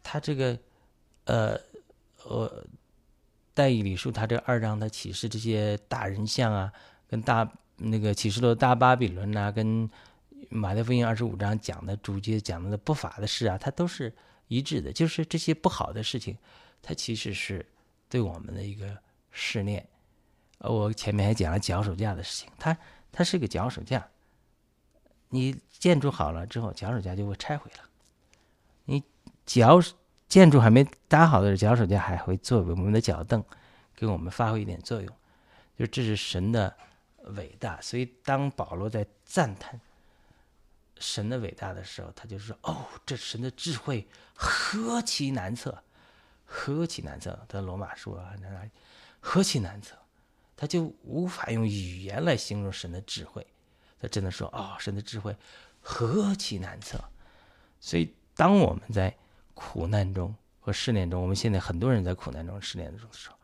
[0.03, 0.59] 他这个
[1.25, 1.59] 呃
[2.25, 2.67] 呃，
[3.55, 6.73] 戴以礼书，他这二章的启示这些大人像啊，
[7.09, 9.89] 跟大那个启示录大巴比伦呐，跟
[10.51, 14.15] 马太福音二十五章讲的主角讲的不法的事啊，它都是
[14.49, 16.37] 一致的，就是这些不好的事情，
[16.83, 17.65] 它其实是。
[18.11, 18.95] 对我们的一个
[19.31, 19.89] 试炼，
[20.59, 22.77] 呃，我前面还讲了脚手架的事情，它
[23.11, 24.07] 它是个脚手架，
[25.29, 27.89] 你建筑好了之后，脚手架就会拆毁了。
[28.85, 29.03] 你
[29.47, 29.81] 脚
[30.29, 33.43] 建筑还没搭好的时候，脚手架还会作为我们的脚凳，
[33.95, 35.17] 给我们发挥一点作用。
[35.79, 36.77] 就这是神的
[37.37, 39.81] 伟大，所以当保罗在赞叹
[40.99, 45.83] 神的伟大的时候，他就说：“哦，这神的智慧何其难测。”
[46.53, 47.39] 何其难测！
[47.49, 48.69] 在罗马书啊，那
[49.21, 49.97] 何其难测，
[50.57, 53.47] 他就无法用语言来形容神的智慧。
[54.01, 55.37] 他真的说：“哦，神的智慧
[55.81, 56.99] 何其难测！”
[57.79, 59.17] 所以，当我们在
[59.55, 63.37] 苦难中和试炼中，我们现在很多人在苦难中、试炼中的时候，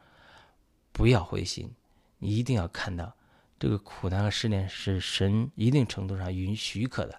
[0.91, 1.73] 不要灰心，
[2.19, 3.15] 你一定要看到
[3.57, 7.17] 这个苦难和试炼是神一定程度上允许可的，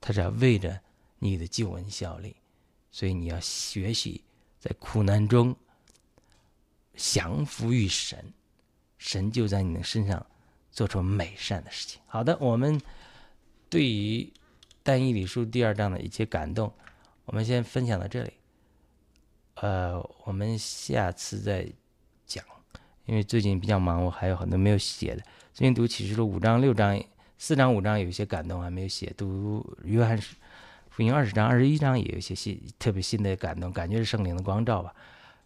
[0.00, 0.80] 他是要为着
[1.20, 2.34] 你的救恩效力，
[2.90, 4.24] 所以你要学习。
[4.60, 5.56] 在苦难中
[6.94, 8.32] 降服于神，
[8.98, 10.24] 神就在你的身上
[10.70, 12.00] 做出美善的事情。
[12.06, 12.78] 好的，我们
[13.70, 14.30] 对于
[14.82, 16.70] 但以理书第二章的一些感动，
[17.24, 18.32] 我们先分享到这里。
[19.54, 21.66] 呃，我们下次再
[22.26, 22.44] 讲，
[23.06, 25.22] 因为最近比较忙，我还有很多没有写的。
[25.54, 27.02] 最近读启示录五章、六章、
[27.38, 30.20] 四章、五章有一些感动还没有写，读约翰
[30.90, 34.94] 福音二十章、二十一章也有一些新特别新的感动，感觉是圣灵的光照吧。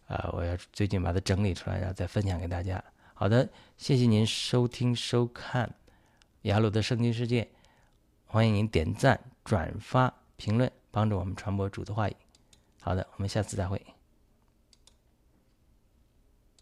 [0.07, 2.83] 啊，我要最近把它整理出来，然后再分享给大家。
[3.13, 5.73] 好的，谢谢您收听收看
[6.41, 7.47] 雅鲁的圣经世界，
[8.25, 12.15] 欢迎您点赞、转发、评论，帮助我们传播主的话语。
[12.81, 13.94] 好的，我们下次再会。